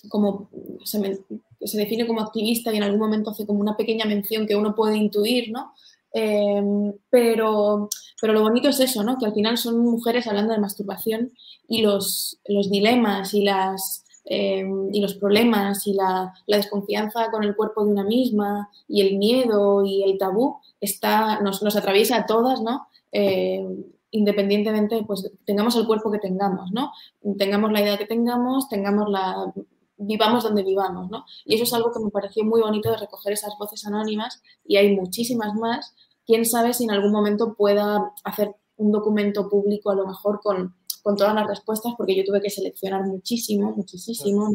[0.10, 0.50] como
[0.84, 1.24] se,
[1.62, 4.76] se, define como activista y en algún momento hace como una pequeña mención que uno
[4.76, 5.74] puede intuir, ¿no?
[6.14, 9.18] Em, pero, pero lo bonito es eso, ¿no?
[9.18, 11.32] Que al final son mujeres hablando de masturbación
[11.68, 17.56] y los, los dilemas y, las, em, y los problemas y la, desconfianza con el
[17.56, 22.62] cuerpo de una misma y el miedo y el tabú está, nos, atraviesa a todas,
[22.62, 22.88] ¿no?
[23.12, 26.92] Em, independientemente, pues tengamos el cuerpo que tengamos, ¿no?
[27.38, 29.54] Tengamos la idea que tengamos, tengamos la
[29.98, 31.26] vivamos donde vivamos, ¿no?
[31.46, 34.78] Y eso es algo que me pareció muy bonito de recoger esas voces anónimas y
[34.78, 35.96] hay muchísimas más.
[36.26, 40.76] Quién sabe si en algún momento pueda hacer un documento público a lo mejor con,
[41.16, 44.52] todas las respuestas, porque yo tuve que seleccionar muchísimo, muchísimo.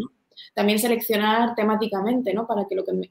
[0.54, 2.46] También seleccionar temáticamente, ¿no?
[2.46, 3.10] Para que lo que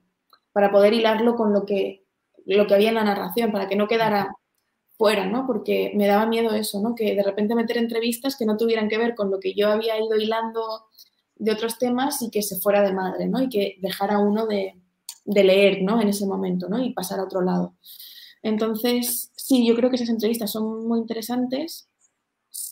[0.52, 2.06] para poder hilarlo con lo que,
[2.46, 4.36] lo que había en la narración, para que no quedara
[4.98, 5.48] fuera, ¿no?
[5.48, 6.94] Porque me daba miedo eso, ¿no?
[6.94, 9.98] Que de repente meter entrevistas que no tuvieran que ver con lo que yo había
[9.98, 10.86] ido hilando
[11.36, 13.42] de otros temas y que se fuera de madre, ¿no?
[13.42, 14.76] Y que dejara uno de,
[15.26, 16.00] leer, ¿no?
[16.00, 16.84] En ese momento, ¿no?
[16.84, 17.76] Y pasar a otro lado.
[18.44, 21.90] Entonces, sí, yo creo que esas entrevistas son muy interesantes,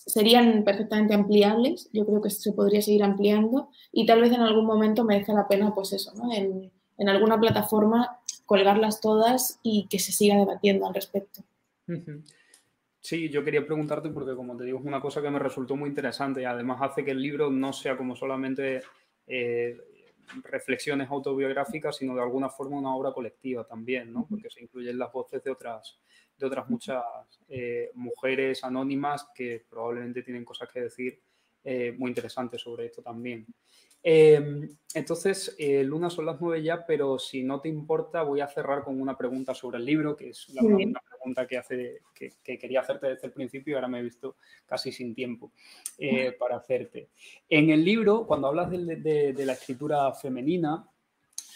[0.09, 4.65] serían perfectamente ampliables, yo creo que se podría seguir ampliando y tal vez en algún
[4.65, 6.33] momento merezca la pena, pues eso, ¿no?
[6.33, 6.71] En,
[7.07, 11.45] alguna plataforma colgarlas todas y que se siga debatiendo al respecto.
[12.99, 15.87] Sí, yo quería preguntarte porque, como te digo, es una cosa que me resultó muy
[15.87, 18.81] interesante y además hace que el libro no sea como solamente
[19.27, 19.77] eh,
[20.43, 24.25] reflexiones autobiográficas, sino de alguna forma una obra colectiva también, ¿no?
[24.27, 25.99] Porque se incluyen las voces de otras,
[26.37, 27.03] de otras muchas
[27.47, 31.21] eh, mujeres anónimas que probablemente tienen cosas que decir
[31.63, 33.45] eh, muy interesantes sobre esto también.
[34.01, 38.83] Em, entonces, Luna, son las nueve ya, pero si no te importa, voy a cerrar
[38.83, 40.61] con una pregunta sobre el libro, que es la,
[41.19, 44.91] pregunta que, hace, que, quería hacerte desde el principio y ahora me he visto casi
[44.91, 45.51] sin tiempo
[45.97, 47.09] eh, para hacerte.
[47.49, 50.87] En el libro, cuando hablas de, la escritura femenina,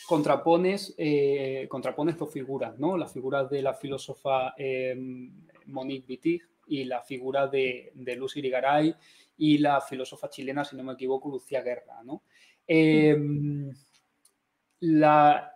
[0.06, 2.98] contrapones, eh, contrapones dos figuras, ¿no?
[2.98, 5.32] La figura de la filósofa em,
[5.68, 8.96] Monique Wittig y la figura de, de Lucy Irigaray
[9.38, 12.24] y la filósofa chilena, si no me equivoco, Lucía Guerra, ¿no?
[14.80, 15.54] La,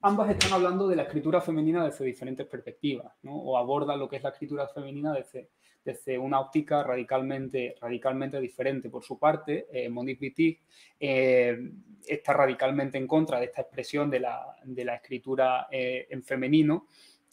[0.00, 3.34] ambas están hablando de la escritura femenina desde diferentes perspectivas, ¿no?
[3.34, 5.50] o abordan lo que es la escritura femenina desde,
[5.84, 8.88] desde una óptica radicalmente, radicalmente diferente.
[8.88, 10.60] Por su parte, eh, Monique Wittig
[11.00, 11.58] eh,
[12.06, 16.86] está radicalmente en contra de esta expresión de la, de la escritura eh, en femenino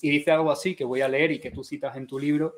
[0.03, 2.55] y dice algo así que voy a leer y que tú citas en tu libro,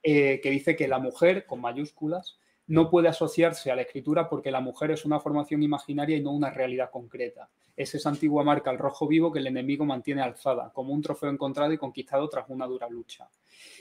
[0.00, 2.38] que dice que la mujer, con mayúsculas,
[2.68, 6.30] no puede asociarse a la escritura porque la mujer es una formación imaginaria y no
[6.30, 7.50] una realidad concreta.
[7.76, 11.30] Es esa antigua marca al rojo vivo que el enemigo mantiene alzada, como un trofeo
[11.30, 13.28] encontrado y conquistado tras una dura lucha.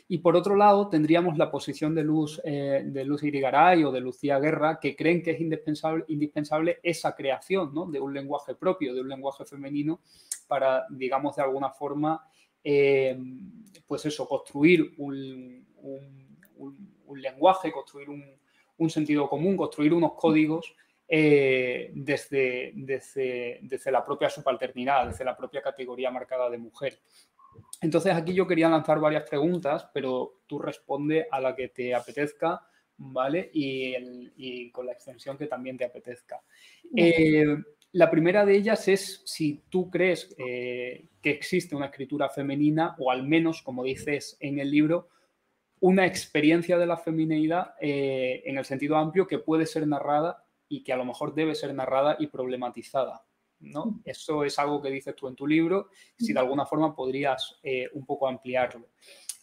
[0.08, 4.02] Y por otro lado, tendríamos la posición de Luz, eh, de Luz Irigaray o de
[4.02, 7.86] Lucía Guerra, que creen que es indispensable, indispensable esa creación ¿no?
[7.86, 10.02] de un lenguaje propio, de un lenguaje femenino,
[10.48, 12.24] para, digamos, de alguna forma,
[12.64, 13.18] eh,
[13.88, 15.64] pues eso, construir un
[17.16, 20.76] lenguaje, construir un, sentido común, construir unos códigos
[21.08, 27.00] eh, desde, desde, la propia subalternidad, desde la propia categoría marcada de mujer.
[27.82, 32.68] Entonces aquí yo quería lanzar varias preguntas, pero tú responde a la que te apetezca,
[32.98, 33.50] ¿vale?
[33.54, 36.42] Y, con la extensión que también te apetezca.
[36.96, 37.58] Eh,
[37.94, 43.12] la primera de ellas es si tú crees eh, que existe una escritura femenina, o
[43.12, 45.10] al menos, como dices en el libro,
[45.80, 50.84] una experiencia de la femineidad eh, en el sentido amplio que puede ser narrada y
[50.84, 53.26] que a lo mejor debe ser narrada y problematizada.
[53.60, 54.02] ¿no?
[54.04, 57.90] Eso es algo que dices tú en tu libro, si de alguna forma podrías eh,
[57.94, 58.90] un poco ampliarlo.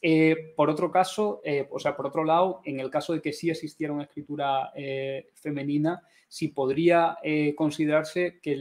[0.03, 3.33] Eh, por otro caso, eh, o sea, por otro lado, en el caso de que
[3.33, 7.19] sí existiera una escritura eh, femenina, sí podría
[7.57, 8.57] considerarse que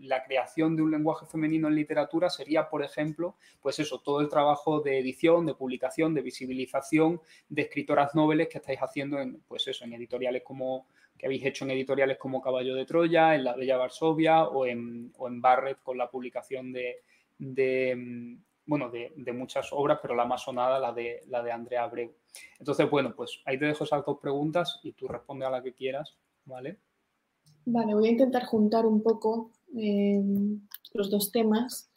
[0.00, 4.28] la creación de un lenguaje femenino en literatura sería, por ejemplo, pues eso, todo el
[4.28, 9.66] trabajo de edición, de publicación, de visibilización de escritoras noveles que estáis haciendo en, pues
[9.66, 13.56] eso, en editoriales como que habéis hecho en editoriales como Caballo de Troya, en La
[13.56, 16.96] Bella Varsovia o en, o en Barrett con la publicación de
[18.66, 22.12] bueno, de, muchas obras, pero la más sonada, la de, la de Andrea Abreu.
[22.58, 25.72] Entonces, bueno, pues ahí te dejo esas dos preguntas y tú responde a la que
[25.72, 26.78] quieras, ¿vale?
[27.64, 30.20] Vale, voy a intentar juntar un poco eh,
[30.94, 31.90] los dos temas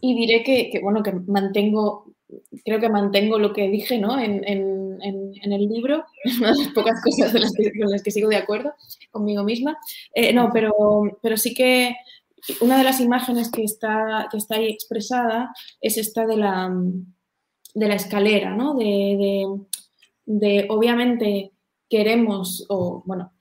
[0.00, 2.12] y diré que, bueno, que mantengo,
[2.64, 4.18] creo que mantengo lo que dije, ¿no?
[4.18, 6.04] En, el libro,
[6.40, 8.74] una de las pocas cosas con las que sigo de acuerdo
[9.10, 9.78] conmigo misma.
[10.14, 10.72] Eh, no, pero,
[11.22, 11.96] pero sí que
[12.60, 16.70] una de las imágenes que está, que está ahí expresada es esta de la,
[17.74, 18.74] de la escalera, ¿no?
[18.74, 21.52] De, obviamente
[21.88, 23.32] queremos, o bueno,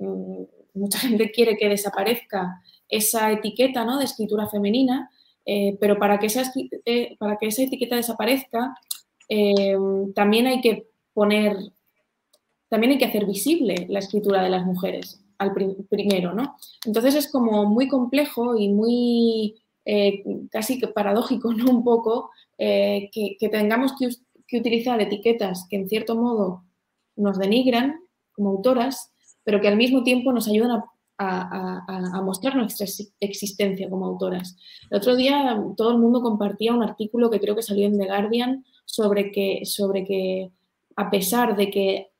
[0.00, 0.42] mm,
[0.74, 3.98] mucha gente quiere que desaparezca esa etiqueta ¿no?
[3.98, 5.10] de escritura femenina,
[5.44, 6.50] eh, pero para que, esa,
[6.86, 8.74] eh, para que esa etiqueta desaparezca,
[9.28, 9.76] eh,
[10.14, 11.56] también hay que poner,
[12.70, 15.52] también hay que hacer visible la escritura de las mujeres al
[15.88, 16.56] primero, ¿no?
[16.84, 21.70] Entonces es como muy complejo y muy eh, casi que paradójico, ¿no?
[21.70, 24.08] Un poco eh, que, tengamos que,
[24.58, 26.64] utilizar etiquetas que en cierto modo
[27.16, 28.00] nos denigran
[28.32, 29.12] como autoras,
[29.44, 30.82] pero que al mismo tiempo nos ayudan
[31.18, 32.86] a, mostrar nuestra
[33.18, 34.56] existencia como autoras.
[34.90, 38.06] El otro día todo el mundo compartía un artículo que creo que salió en The
[38.06, 40.52] Guardian sobre que, sobre que
[40.94, 42.10] a pesar de que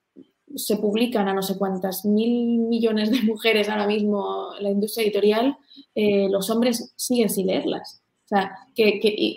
[0.56, 5.04] se publican a no sé cuántas mil millones de mujeres ahora mismo en la industria
[5.04, 5.56] editorial,
[5.94, 8.02] eh, los hombres siguen sin leerlas.
[8.24, 9.34] O sea, que,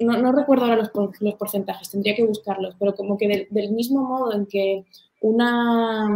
[0.00, 4.34] no, recuerdo ahora los, los, porcentajes, tendría que buscarlos, pero como que del, mismo modo
[4.34, 4.84] en que
[5.22, 6.08] una,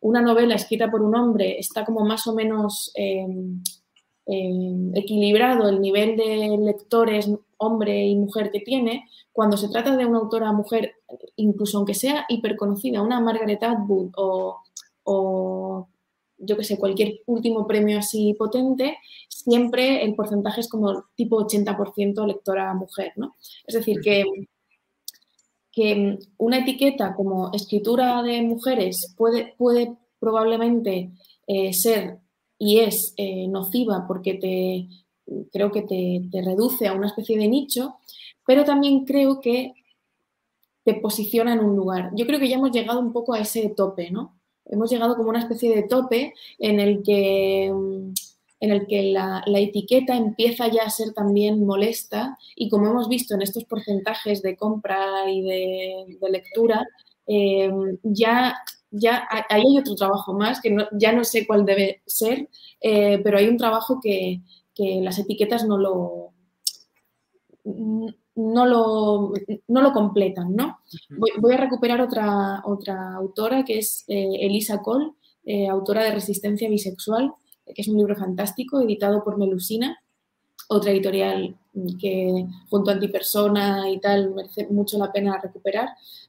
[0.00, 3.62] una, novela escrita por un hombre está como más o menos em,
[4.28, 10.06] em, equilibrado el nivel de lectores hombre y mujer que tiene, cuando se trata de
[10.06, 10.94] una autora mujer,
[11.36, 15.88] incluso aunque sea hiperconocida, una Margaret Atwood o,
[16.38, 18.98] yo que sé, cualquier último premio así potente,
[19.28, 23.34] siempre el porcentaje es como tipo 80% lectora mujer, ¿no?
[23.66, 24.24] Es decir, que,
[25.72, 31.10] que una etiqueta como escritura de mujeres puede, puede probablemente
[31.46, 32.18] eh, ser
[32.58, 34.88] y es eh, nociva porque te
[35.52, 37.96] creo que te, reduce a una especie de nicho,
[38.46, 39.74] pero también creo que
[40.84, 42.10] te posiciona en un lugar.
[42.14, 44.38] Yo creo que ya hemos llegado un poco a ese tope, ¿no?
[44.64, 48.12] Hemos llegado como una especie de tope en el que, mm,
[48.60, 53.34] en el que la, etiqueta empieza ya a ser también molesta y como hemos visto
[53.34, 56.86] en estos porcentajes de compra y de, lectura,
[57.28, 57.70] eh,
[58.02, 58.56] ya,
[58.90, 62.48] ya ahí hay otro trabajo más que ya no sé cuál debe ser,
[62.80, 64.40] eh, pero hay un trabajo que,
[64.74, 66.32] que las etiquetas no lo,
[68.38, 69.32] no lo,
[69.66, 70.78] no lo completan, ¿no?
[71.40, 75.12] Voy, a recuperar otra, otra autora que es eh, Elisa Cole,
[75.44, 77.32] eh, autora de Resistencia Bisexual,
[77.66, 79.98] que es un libro fantástico, editado por Melusina,
[80.68, 81.56] otra editorial
[82.00, 85.88] que junto a Antipersona y tal merece mucho la pena recuperar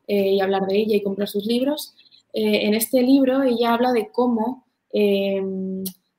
[0.10, 1.95] eh, y hablar de ella y comprar sus libros.
[2.34, 4.66] en este libro ella habla de cómo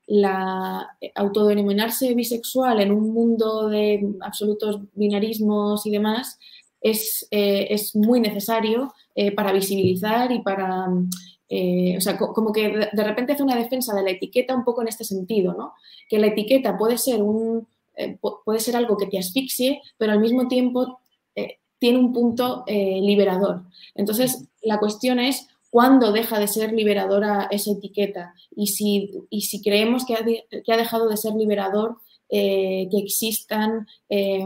[0.07, 6.37] la autodenominarse bisexual en un mundo de absolutos binarismos y demás
[6.81, 10.87] es, eh, es muy necesario eh, para visibilizar y para,
[11.47, 14.81] eh, o sea, como que de repente hace una defensa de la etiqueta un poco
[14.81, 15.73] en este sentido, ¿no?
[16.09, 17.67] Que la etiqueta puede ser, un,
[18.43, 20.99] puede ser algo que te asfixie, pero al mismo tiempo
[21.81, 23.63] tiene un punto liberador.
[23.95, 29.63] Entonces, la cuestión es cuándo deja de ser liberadora esa etiqueta y si, y si
[29.63, 31.97] creemos que ha, que ha, dejado de ser liberador
[32.29, 34.45] eh, que existan eh,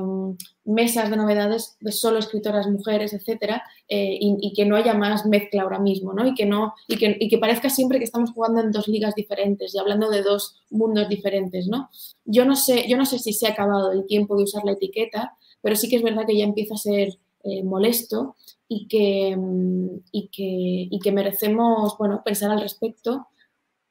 [0.63, 5.61] mesas de novedades de solo escritoras mujeres, etcétera, eh, y, que no haya más mezcla
[5.61, 6.25] ahora mismo, ¿no?
[6.25, 9.13] Y que, no, y que, y que, parezca siempre que estamos jugando en dos ligas
[9.13, 11.89] diferentes y hablando de dos mundos diferentes, ¿no?
[12.23, 14.71] Yo no sé, yo no sé si se ha acabado el tiempo de usar la
[14.71, 17.19] etiqueta, pero sí que es verdad que ya empieza a ser
[17.63, 18.35] molesto
[18.67, 23.27] y que, mm, y que, y que merecemos bueno, pensar al respecto.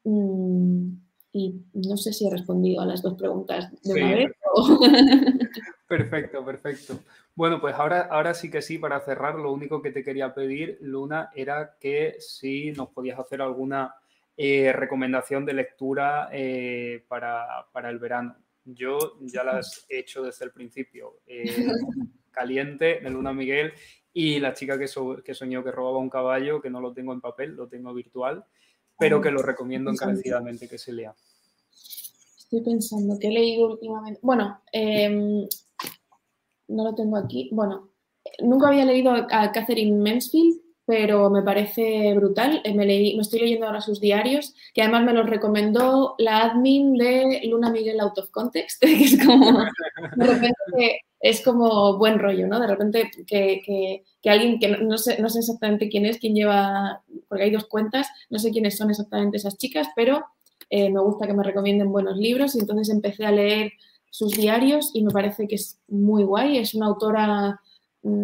[0.04, 4.32] Mm, y no sé si he respondido a las dos preguntas de una vez.
[5.88, 6.98] Perfecto, perfecto.
[7.34, 10.78] Bueno, pues ahora, ahora sí que sí, para cerrar, lo único que te quería pedir,
[10.80, 13.94] Luna, era que si nos podías hacer alguna
[14.36, 18.36] eh, recomendación de lectura eh, para, para, el verano.
[18.64, 21.18] Yo ya las he hecho desde el principio.
[21.26, 21.44] Eh,
[22.34, 23.72] caliente de Luna Miguel
[24.12, 24.86] y La chica que,
[25.24, 28.44] que soñó que robaba un caballo, que no lo tengo en papel, lo tengo virtual,
[28.98, 31.14] pero que lo recomiendo encarecidamente que se lea.
[32.38, 34.20] Estoy pensando que he leído últimamente.
[34.22, 35.48] Bueno, em,
[36.68, 37.50] no lo tengo aquí.
[37.52, 37.90] Bueno,
[38.40, 42.60] nunca había leído a Catherine Mansfield, pero me parece brutal.
[42.64, 46.42] Eh, me, leí, me estoy leyendo ahora sus diarios, que además me los recomendó la
[46.42, 49.62] admin de Luna Miguel Out of Context, que es como,
[50.16, 52.60] de repente, es como buen rollo, ¿no?
[52.60, 53.62] De repente que,
[54.22, 57.66] que, alguien que no, sé, no sé exactamente quién es, quién lleva, porque hay dos
[57.66, 60.24] cuentas, no sé quiénes son exactamente esas chicas, pero
[60.70, 63.72] eh, me gusta que me recomienden buenos libros y entonces empecé a leer
[64.10, 66.58] sus diarios y me parece que es muy guay.
[66.58, 67.60] Es una autora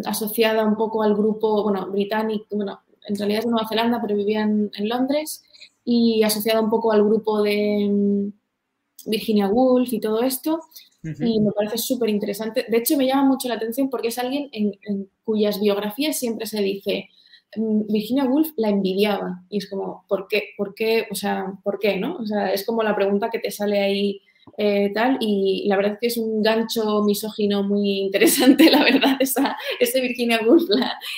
[0.05, 4.15] asociada un poco al grupo, bueno, británico, bueno, en realidad es de Nueva Zelanda, pero
[4.15, 5.43] vivía en, Londres,
[5.83, 10.61] y asociada un poco al grupo de mm, Virginia Woolf y todo esto,
[11.03, 12.63] y me parece súper interesante.
[12.69, 16.61] De hecho, me llama mucho la atención porque es alguien en, cuyas biografías siempre se
[16.61, 17.09] dice,
[17.55, 20.49] mm, Virginia Woolf la envidiaba, y es como, ¿por qué?
[20.57, 21.07] ¿Por qué?
[21.09, 21.97] O sea, ¿por qué?
[21.97, 22.17] ¿no?
[22.17, 24.21] O sea, es como la pregunta que te sale ahí
[24.57, 29.17] eh, tal, y la verdad es que es un gancho misógino muy interesante, la verdad,
[29.19, 30.63] esa, ese Virginia Woolf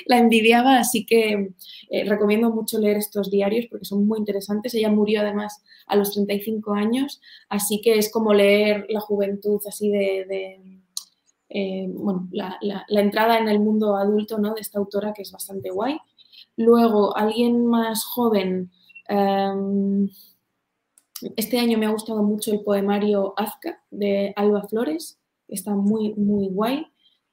[0.05, 1.51] la, envidiaba, así que
[1.89, 4.74] eh, recomiendo mucho leer estos diarios porque son muy interesantes.
[4.76, 9.89] Ella murió además a los 35 años, así que es como leer la juventud así
[9.89, 10.82] de,
[11.49, 12.57] eh, bueno, la,
[12.89, 14.53] entrada en el mundo adulto ¿no?
[14.53, 15.97] de esta autora que es bastante guay.
[16.55, 18.71] Luego, alguien más joven,
[19.07, 20.09] em,
[21.36, 26.47] este año me ha gustado mucho el poemario Azca de Alba Flores, está muy, muy
[26.47, 26.86] guay.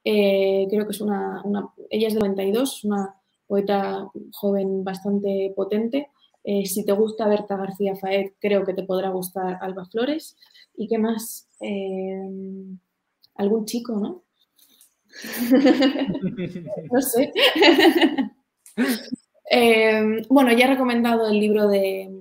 [0.04, 1.42] Eh, creo que es una,
[1.90, 3.14] ella es de 92, una
[3.46, 6.08] poeta joven bastante potente.
[6.42, 10.36] Eh, si te gusta Berta García Faed, creo que te podrá gustar Alba Flores.
[10.76, 11.48] ¿Y qué más?
[11.60, 12.18] Eh,
[13.34, 14.22] algún chico, ¿no?
[16.92, 17.32] no sé.
[20.30, 22.19] bueno, ya he recomendado el libro de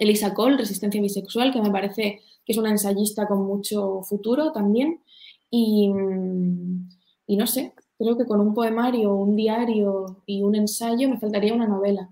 [0.00, 5.02] Elisa Cole, Resistencia Bisexual, que me parece que es una ensayista con mucho futuro también.
[5.50, 11.54] Y, no sé, creo que con un poemario, un diario y un ensayo me faltaría
[11.54, 12.08] una novela.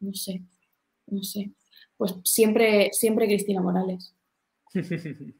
[0.00, 0.42] No sé,
[1.06, 1.52] no sé.
[1.96, 4.14] Pues siempre, siempre Cristina Morales.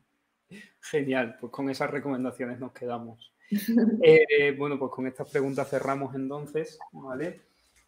[0.80, 3.32] Genial, pues con esas recomendaciones nos quedamos.
[4.02, 7.42] Eh, bueno, pues con estas preguntas cerramos entonces, ¿vale?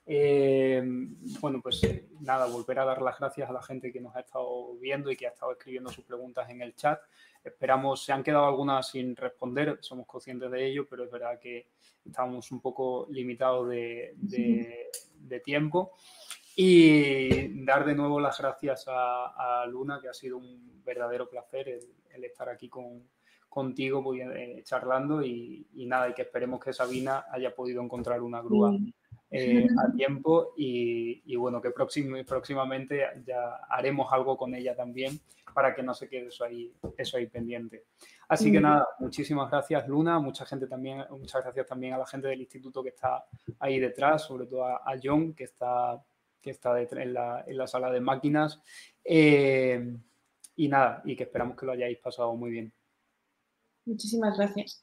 [0.06, 0.82] Eh,
[1.40, 4.20] bueno, pues eh, nada, volver a dar las gracias a la gente que nos ha
[4.20, 7.00] estado viendo y que ha estado escribiendo sus preguntas en el chat.
[7.42, 11.68] Esperamos, se han quedado algunas sin responder, somos conscientes de ello, pero es verdad que
[12.04, 14.14] estamos un poco limitados de,
[15.44, 15.92] tiempo.
[16.56, 22.24] Y dar de nuevo las gracias a, Luna, que ha sido un verdadero placer el,
[22.24, 23.08] estar aquí con,
[23.48, 28.72] contigo eh, charlando y, nada, y que esperemos que Sabina haya podido encontrar una grúa
[29.36, 35.18] eh, a tiempo y, bueno, que próximamente ya haremos algo con ella también
[35.52, 37.84] para que no se quede eso ahí, eso ahí pendiente.
[38.28, 42.28] Así que nada, muchísimas gracias Luna, mucha gente también, muchas gracias también a la gente
[42.28, 43.24] del instituto que está
[43.58, 46.00] ahí detrás, sobre todo a, John que está,
[46.40, 48.60] que está en, la, en la sala de máquinas.
[49.04, 49.96] Eh,
[50.56, 52.72] y nada, y que esperamos que lo hayáis pasado muy bien.
[53.84, 54.82] Muchísimas gracias.